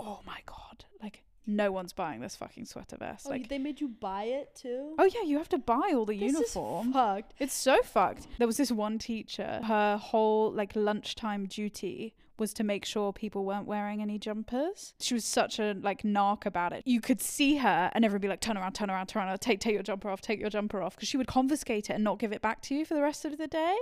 [0.00, 3.26] "Oh my god." Like no one's buying this fucking sweater vest.
[3.26, 4.94] Oh, like, they made you buy it too.
[4.98, 6.92] oh yeah, you have to buy all the This is uniform.
[6.92, 7.34] fucked.
[7.38, 8.26] It's so fucked.
[8.38, 13.44] There was this one teacher, her whole like lunchtime duty was to make sure people
[13.44, 14.94] weren't wearing any jumpers.
[15.00, 16.82] She was such a like narc about it.
[16.86, 19.58] You could see her and everyone be like, turn around, turn around, turn around, take
[19.60, 20.94] take your jumper off, take your jumper off.
[20.96, 23.24] Because she would confiscate it and not give it back to you for the rest
[23.24, 23.76] of the day.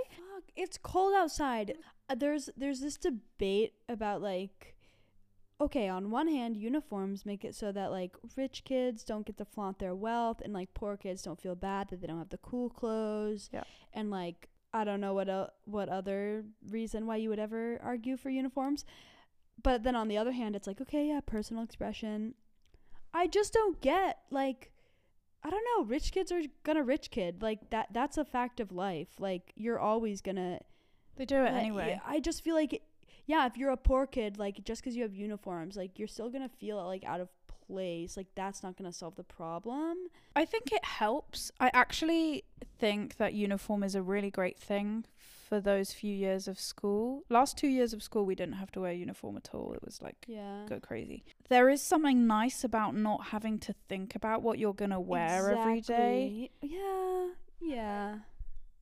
[0.57, 1.77] It's cold outside.
[2.09, 4.75] Uh, there's there's this debate about like
[5.59, 9.45] okay, on one hand, uniforms make it so that like rich kids don't get to
[9.45, 12.37] flaunt their wealth and like poor kids don't feel bad that they don't have the
[12.37, 13.49] cool clothes.
[13.51, 13.63] Yeah.
[13.93, 18.17] And like I don't know what el- what other reason why you would ever argue
[18.17, 18.85] for uniforms.
[19.61, 22.33] But then on the other hand, it's like okay, yeah, personal expression.
[23.13, 24.71] I just don't get like
[25.43, 27.41] I don't know, rich kids are gonna rich kid.
[27.41, 29.09] Like that that's a fact of life.
[29.19, 30.59] Like you're always gonna
[31.15, 31.99] They do it uh, anyway.
[32.05, 32.81] I just feel like,
[33.25, 36.29] yeah, if you're a poor kid, like just because you have uniforms, like you're still
[36.29, 37.29] gonna feel like out of
[37.67, 38.17] place.
[38.17, 39.97] Like that's not gonna solve the problem.
[40.35, 41.51] I think it helps.
[41.59, 42.43] I actually
[42.79, 45.05] think that uniform is a really great thing
[45.47, 47.23] for those few years of school.
[47.29, 49.73] Last two years of school, we didn't have to wear uniform at all.
[49.73, 50.65] It was like Yeah.
[50.67, 51.23] go crazy.
[51.49, 55.51] There is something nice about not having to think about what you're going to wear
[55.57, 56.49] every day.
[56.61, 57.29] Yeah.
[57.61, 58.19] Yeah.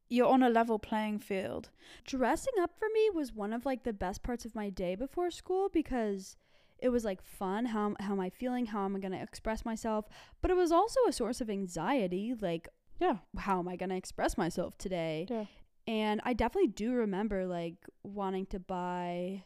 [0.09, 1.70] You're on a level playing field.
[2.05, 5.32] Dressing up for me was one of like the best parts of my day before
[5.32, 6.38] school because
[6.78, 7.66] it was like fun.
[7.66, 8.68] How how am I feeling?
[8.68, 10.05] How am I gonna express myself?
[10.41, 12.36] But it was also a source of anxiety.
[12.39, 12.68] Like
[12.99, 13.18] Yeah.
[13.38, 15.26] how am I gonna express myself today?
[15.30, 15.45] Yeah.
[15.88, 19.43] And I definitely do remember like wanting to buy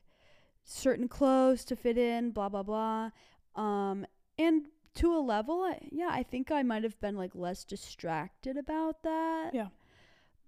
[0.63, 3.09] certain clothes to fit in, blah blah blah.
[3.55, 4.05] Um,
[4.37, 8.57] and to a level, I, yeah, I think I might have been like less distracted
[8.57, 9.51] about that.
[9.53, 9.67] Yeah.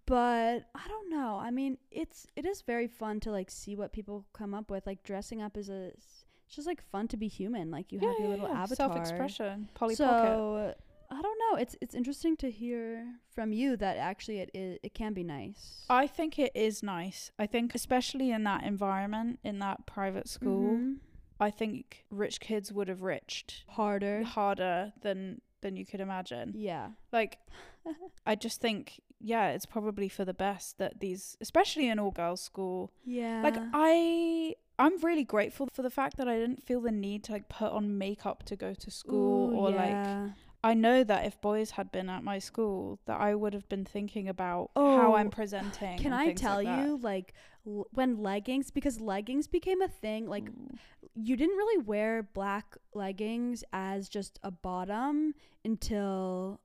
[0.05, 1.39] But I don't know.
[1.41, 4.87] I mean, it's it is very fun to like see what people come up with.
[4.87, 7.69] Like dressing up is a it's just like fun to be human.
[7.71, 8.89] Like you have your little avatar.
[8.89, 9.69] Self-expression.
[9.73, 10.77] Polly Pocket.
[11.12, 11.57] I don't know.
[11.57, 13.05] It's it's interesting to hear
[13.36, 15.84] from you that actually it it, it can be nice.
[15.89, 17.32] I think it is nice.
[17.38, 20.97] I think especially in that environment, in that private school, Mhm.
[21.39, 24.24] I think rich kids would have riched harder.
[24.24, 26.53] harder than than you could imagine.
[26.55, 26.91] Yeah.
[27.12, 27.39] Like
[28.26, 32.41] I just think yeah, it's probably for the best that these especially in all girls
[32.41, 32.91] school.
[33.05, 33.41] Yeah.
[33.43, 37.34] Like I I'm really grateful for the fact that I didn't feel the need to
[37.34, 40.30] like put on makeup to go to school Ooh, or like yeah.
[40.64, 43.86] I know that if boys had been at my school that I would have been
[43.86, 45.97] thinking about oh, how Oh, I'm presenting.
[45.97, 47.34] Can I tell like you, like,
[47.66, 50.76] l- when leggings, because leggings became a thing, like, Ooh.
[51.16, 55.34] you didn't really wear black leggings as just a bottom
[55.66, 56.59] until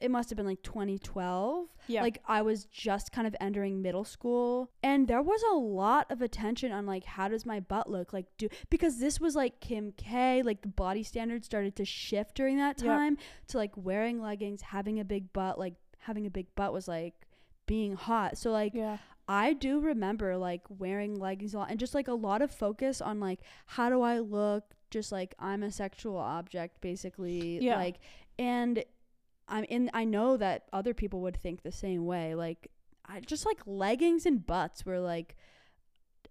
[0.00, 1.68] it must have been like 2012.
[1.88, 2.02] Yeah.
[2.02, 6.20] Like, I was just kind of entering middle school, and there was a lot of
[6.20, 8.12] attention on, like, how does my butt look?
[8.12, 12.34] Like, do, because this was like Kim K, like, the body standards started to shift
[12.34, 12.86] during that Yep.
[12.86, 13.18] time
[13.48, 17.14] to like wearing leggings, having a big butt, like, having a big butt was like
[17.66, 18.36] being hot.
[18.38, 18.98] So, like, yeah.
[19.28, 23.00] I do remember like wearing leggings a lot and just like a lot of focus
[23.00, 27.74] on like how do I look just like I'm a sexual object basically Yeah.
[27.76, 27.96] like
[28.38, 28.84] and
[29.48, 32.70] I'm in I know that other people would think the same way like
[33.06, 35.36] I just like leggings and butts were like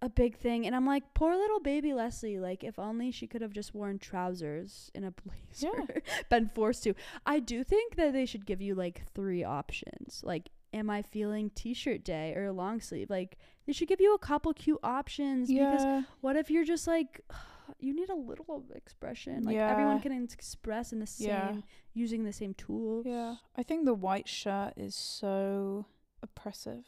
[0.02, 3.40] a big thing and I'm like poor little baby Leslie like if only she could
[3.40, 6.94] have just worn trousers in a blazer been forced to.
[7.24, 11.50] I do think that they should give you like three options like am I feeling
[11.54, 13.08] t-shirt day or long sleeve?
[13.08, 16.02] Like they should give you a couple cute options because Yeah.
[16.20, 17.22] what if you're just like
[17.78, 21.54] you need a little expression like everyone can express in the same Yeah.
[21.94, 23.36] using the same tools Yeah.
[23.56, 25.86] I think the white shirt is so
[26.22, 26.84] oppressive.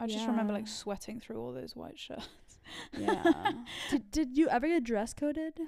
[0.00, 2.28] I just remember like sweating through all those white shirts.
[2.98, 3.52] yeah
[3.90, 5.58] did, did you ever get dress coded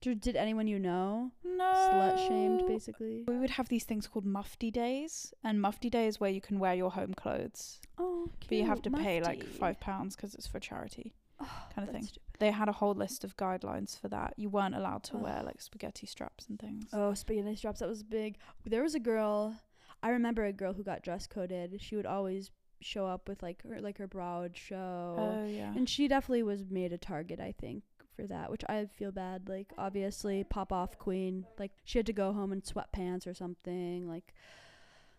[0.00, 1.64] did, did anyone you know No.
[1.92, 6.20] slut shamed basically We would have these things called mufti days, and mufti day is
[6.20, 9.42] where you can wear your home clothes, oh but you have to cute, pay like
[9.44, 11.14] five pounds because it's for charity.
[11.74, 12.02] Kind of thing.
[12.04, 12.22] stupid.
[12.40, 14.34] They had a whole list of guidelines for that.
[14.36, 16.86] You weren't allowed to wear like spaghetti straps and things.
[16.92, 17.80] Oh, spaghetti straps.
[17.80, 18.36] That was big.
[18.64, 19.54] There was a girl.
[20.02, 21.76] I remember a girl who got dress coded.
[21.80, 25.72] She would always show up with like her like her bra would show, Oh yeah.
[25.74, 27.40] and she definitely was made a target.
[27.40, 27.82] I think
[28.14, 29.48] for that, which I feel bad.
[29.48, 31.44] Like obviously, pop off queen.
[31.58, 34.06] Like she had to go home in sweatpants or something.
[34.08, 34.32] Like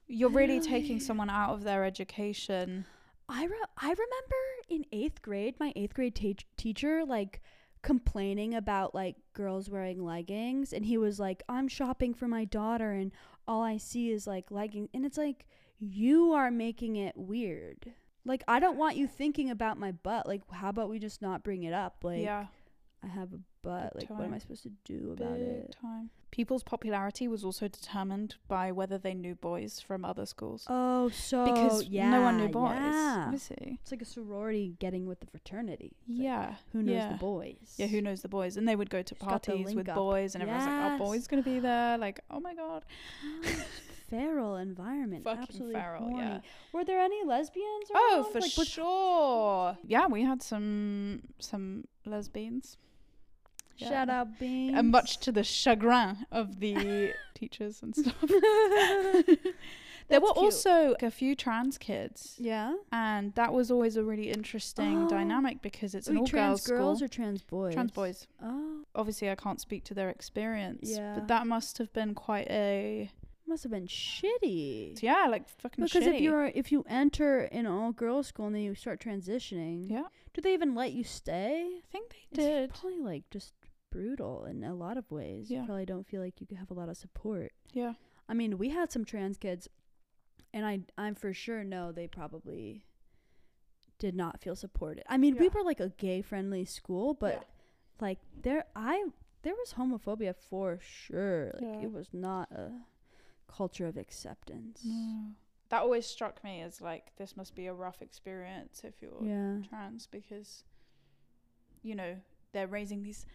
[0.08, 0.60] You're Really?
[0.76, 2.86] taking someone out of their education.
[3.30, 4.36] I re- I remember
[4.70, 7.42] in eighth grade, my eighth grade ta- teacher like
[7.82, 12.92] complaining about like girls wearing leggings, and he was like, "I'm shopping for my daughter,
[12.92, 13.12] and
[13.48, 15.46] all I see is like leggings," and it's like
[15.80, 17.94] you are making it weird.
[18.26, 20.28] Like I don't want you thinking about my butt.
[20.28, 21.98] Like how about we just not bring it up?
[22.04, 22.48] Like yeah.
[23.04, 23.94] I have a butt.
[23.94, 25.76] Big like, what am I supposed to do about Big it?
[25.82, 26.10] time.
[26.32, 30.66] People's popularity was also determined by whether they knew boys from other schools.
[30.70, 32.72] Oh, so because yeah, no one knew boys.
[32.78, 33.32] Yeah.
[33.34, 35.96] It's like a sorority getting with the fraternity.
[36.08, 36.56] It's like, Yeah.
[36.74, 37.12] who knows yeah.
[37.14, 37.74] the boys?
[37.78, 38.58] Yeah, who knows the boys?
[38.58, 39.96] And they would go to Just parties with up.
[39.96, 42.84] boys, and everyone's like, "Our boy's gonna be there!" Like, oh my god,
[44.10, 45.24] feral environment.
[45.24, 46.04] fucking Absolutely feral.
[46.04, 46.18] horny.
[46.18, 46.40] Yeah.
[46.74, 47.86] Were there any lesbians?
[47.94, 48.32] Oh, around?
[48.32, 49.78] for Like, sure.
[49.86, 52.78] Yeah, we had some some lesbians.
[53.80, 53.90] Yeah.
[53.90, 54.78] Shout out beans.
[54.78, 58.16] and much to the chagrin of the teachers and stuff.
[60.10, 60.38] there were cute.
[60.38, 62.74] also a few trans kids, Yeah.
[62.92, 65.10] and that was always a really interesting Oh.
[65.10, 67.74] dynamic because it's an all trans girls girls or trans boys?
[67.74, 68.28] trans boys.
[68.42, 71.14] Oh, Obviously, I can't speak to their experience, Yeah.
[71.16, 73.12] but that must have been quite a
[73.48, 75.02] must have been shitty.
[75.02, 76.16] yeah, like fucking Because shitty.
[76.16, 80.04] if you're if you enter an all girls school and then you start transitioning, yeah,
[80.34, 81.68] do they even let you stay?
[81.78, 82.74] I think they It's did.
[82.74, 83.54] probably like just
[83.92, 85.50] brutal in a lot of ways.
[85.50, 85.62] Yeah.
[85.62, 87.52] You probably don't feel like you could have a lot of support.
[87.74, 87.94] Yeah,
[88.28, 89.68] I mean, we had some trans kids,
[90.54, 92.86] and I I'm for sure know they probably
[93.98, 95.04] did not feel supported.
[95.08, 97.44] I mean, we were like a gay friendly school, but Yeah.
[98.00, 99.06] like there I
[99.42, 101.52] there was homophobia for sure.
[101.56, 101.82] Like Yeah.
[101.84, 102.72] it was not a
[103.48, 104.86] culture of acceptance.
[105.70, 109.62] That always struck me as like this must be a rough experience if you're Yeah.
[109.70, 110.64] trans because
[111.84, 112.20] you know
[112.52, 113.26] they're raising these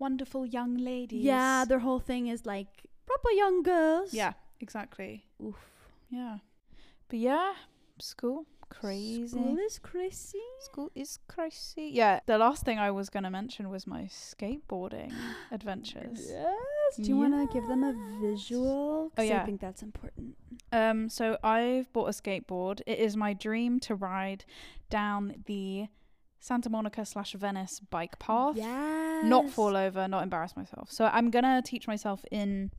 [0.00, 1.22] wonderful young ladies.
[1.22, 2.66] Yeah, their whole thing is like
[3.06, 4.12] proper young girls.
[4.12, 5.26] yeah, exactly.
[5.44, 5.56] Oof.
[6.10, 6.38] Yeah,
[7.08, 7.52] but yeah,
[7.98, 9.26] school crazy.
[9.28, 10.38] School is crazy.
[10.60, 11.90] School is crazy.
[11.92, 15.12] Yeah, the last thing I was gonna mention was my skateboarding
[15.52, 16.26] adventures.
[16.28, 16.96] Yes.
[16.96, 19.12] Do you want to give them a visual?
[19.16, 19.42] Oh, yeah.
[19.42, 20.36] I think that's important.
[20.72, 22.80] Um, so I've bought a skateboard.
[22.86, 24.44] It is my dream to ride
[24.88, 25.86] down the
[26.40, 28.56] Santa Monica slash Venice bike path.
[28.56, 29.20] Yeah.
[29.24, 30.90] Not fall over, not embarrass myself.
[30.90, 32.70] So I'm gonna teach myself in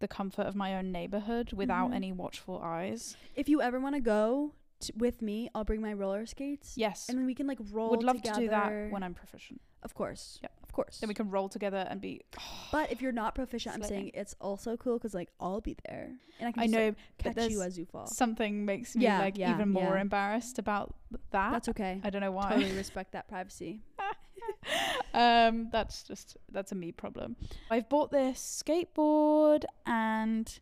[0.00, 1.94] the comfort of my own neighborhood without Mhm.
[1.94, 3.16] any watchful eyes.
[3.34, 6.76] If you ever want to go t- with me, I'll bring my roller skates.
[6.76, 7.08] Yes.
[7.08, 7.90] And then we can like roll.
[7.90, 8.34] Would love together.
[8.40, 9.60] to do that when I'm proficient.
[9.82, 10.38] Of course.
[10.42, 10.48] Yeah.
[10.70, 10.98] Of course.
[10.98, 12.20] Then we can roll together and be.
[12.70, 16.12] but if you're not proficient, I'm saying it's also cool because like I'll be there
[16.38, 16.94] and I can I know,
[17.24, 18.06] like, catch you as you fall.
[18.06, 20.00] something makes me Yeah, like yeah, even more yeah.
[20.00, 20.94] embarrassed about
[21.32, 21.50] that.
[21.50, 22.00] That's okay.
[22.04, 22.50] I don't know why.
[22.50, 23.80] totally respect that privacy.
[25.12, 27.34] um, that's just that's a me problem.
[27.68, 30.56] I've bought this skateboard and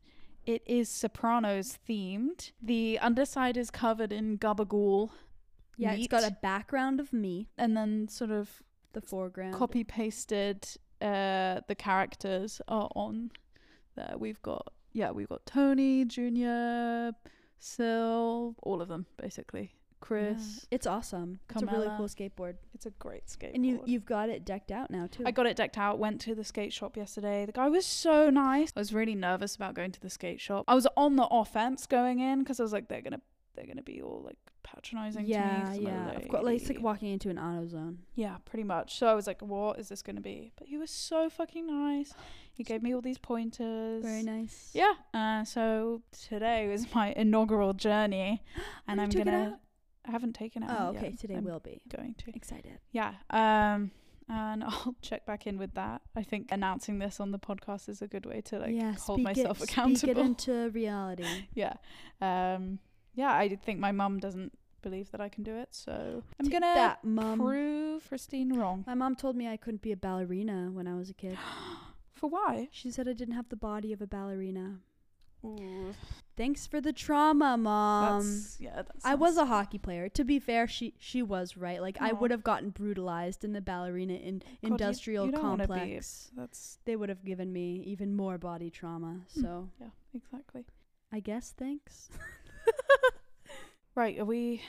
[0.46, 2.52] it is Sopranos themed.
[2.62, 5.10] The underside is covered in gabagool.
[5.76, 8.62] Yeah, it's got a background of meat, and then sort of
[8.92, 9.54] the foreground.
[9.54, 10.66] copy pasted
[11.00, 13.30] uh the characters are on
[13.96, 14.14] there.
[14.18, 17.12] We've got yeah, we've got Tony, Junior,
[17.60, 19.72] Sil, all of them basically.
[20.00, 20.60] Chris.
[20.70, 20.76] Yeah.
[20.76, 21.40] It's awesome.
[21.50, 22.54] It's a really cool skateboard.
[22.72, 23.54] It's a great skateboard.
[23.54, 25.24] And you you've got it decked out now too.
[25.26, 27.46] I got it decked out, went to the skate shop yesterday.
[27.46, 28.72] The guy was so nice.
[28.76, 30.64] I was really nervous about going to the skate shop.
[30.68, 33.20] I was on the offense going in because I was like, they're gonna,
[33.58, 35.60] they're gonna be all like patronizing yeah, to me.
[35.60, 36.10] 'cause I'm a yeah.
[36.16, 37.96] Of course, like it's like walking into an AutoZone.
[38.14, 38.96] yeah, pretty much.
[38.98, 40.52] So I was like, what is this gonna be?
[40.56, 42.14] But he was so fucking nice.
[42.52, 44.04] He gave me all these pointers.
[44.04, 44.70] Very nice.
[44.74, 44.94] Yeah.
[45.14, 48.42] Uh, so today was my inaugural journey,
[48.88, 49.58] and I'm gonna.
[50.06, 51.08] I haven't taken it Oh, out okay.
[51.10, 51.18] yet.
[51.18, 51.82] Today I'm will be.
[51.88, 52.30] going to.
[52.34, 52.78] Excited.
[52.92, 53.14] Yeah.
[53.30, 53.90] Um
[54.30, 56.00] and I'll check back in with that.
[56.16, 59.20] I think announcing this on the podcast is a good way to like yeah, hold
[59.22, 59.96] myself it, accountable.
[59.98, 61.48] Speak it into reality.
[61.54, 61.74] yeah.
[62.22, 62.78] Um
[63.18, 66.52] yeah, I think my mum doesn't believe that I can do it, so I'm Take
[66.52, 67.40] gonna that, mum.
[67.40, 68.84] prove Christine wrong.
[68.86, 71.36] My mom told me I couldn't be a ballerina when I was a kid.
[72.14, 72.68] For why?
[72.70, 74.78] She said I didn't have the body of a ballerina.
[75.44, 75.94] Ooh,
[76.36, 78.24] Thanks for the trauma, mom.
[78.24, 78.74] that's yeah.
[78.76, 80.08] That's I was a hockey player.
[80.10, 81.80] To be fair, she she was right.
[81.80, 86.30] Like I would have gotten brutalized in the ballerina in industrial complex.
[86.36, 89.20] that's They would have given me even more body trauma.
[89.34, 89.40] Hmm.
[89.42, 90.64] So yeah, exactly.
[91.12, 92.08] I guess thanks.
[93.94, 94.62] Right, are we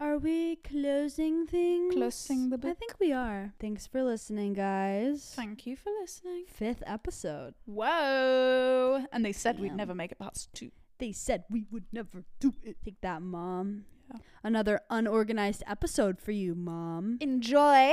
[0.00, 1.92] Are we closing things?
[1.94, 2.70] Closing the book.
[2.70, 3.52] I think we are.
[3.60, 5.32] Thanks for listening, guys.
[5.34, 6.44] thank you for listening.
[6.46, 7.54] Fifth episode.
[7.66, 9.04] Whoa.
[9.12, 10.70] And they said we'd never make it past two.
[10.98, 12.76] They said we would never do it.
[12.84, 13.84] Take that, mom.
[14.12, 14.20] Yeah.
[14.42, 17.18] Another unorganized episode for you, mom.
[17.20, 17.92] Enjoy.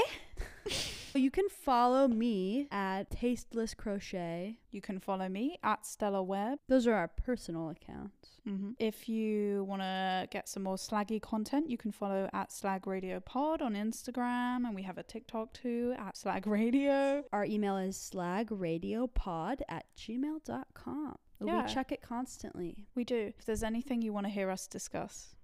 [1.15, 4.57] You can follow me at Tasteless Crochet.
[4.71, 6.59] You can follow me at Stella Webb.
[6.67, 8.41] Those are our personal accounts.
[8.47, 8.71] Mm-hmm.
[8.79, 13.21] If you want to get some more slaggy content, you can follow at Slag Radio
[13.21, 17.23] Pod on Instagram, and we have a TikTok too at Slag Radio.
[17.31, 21.15] Our email is slagradiopod at gmail.com.
[21.43, 21.65] Yeah.
[21.65, 22.87] We check it constantly.
[22.93, 23.33] We do.
[23.37, 25.34] If there's anything you want to hear us discuss,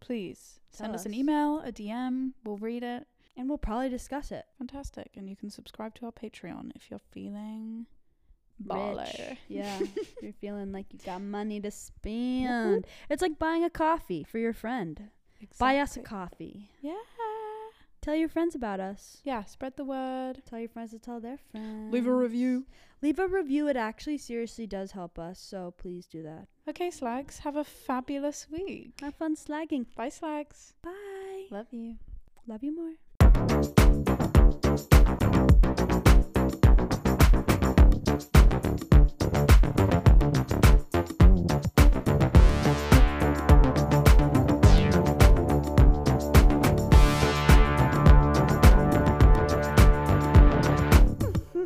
[0.00, 2.32] please send Tell us an email, a DM.
[2.44, 3.06] We'll read it.
[3.36, 4.44] and we'll probably discuss it.
[4.58, 5.10] Fantastic.
[5.16, 7.86] And you can subscribe to our Patreon if you're feeling
[8.60, 8.68] Rich.
[8.68, 9.36] baller.
[9.48, 9.78] Yeah.
[9.96, 12.86] if you're feeling like you got money to spend.
[13.08, 15.10] It's like buying a coffee for your friend.
[15.58, 16.68] Buy us a coffee.
[16.82, 16.94] Yeah.
[18.00, 19.20] Tell your friends about us.
[19.24, 20.42] Yeah, spread the word.
[20.48, 21.92] Tell your friends to tell their friends.
[21.92, 22.66] Leave a review.
[23.02, 23.68] Leave a review.
[23.68, 25.38] It actually seriously does help us.
[25.38, 26.46] So please do that.
[26.68, 28.92] Okay, slags, have a fabulous week.
[29.00, 29.86] Have fun slagging.
[29.94, 30.74] Bye, slags.
[30.82, 31.46] Bye.
[31.50, 31.96] Love you.
[32.46, 32.94] Love you more.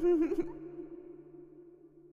[0.02, 0.42] Mm-hmm.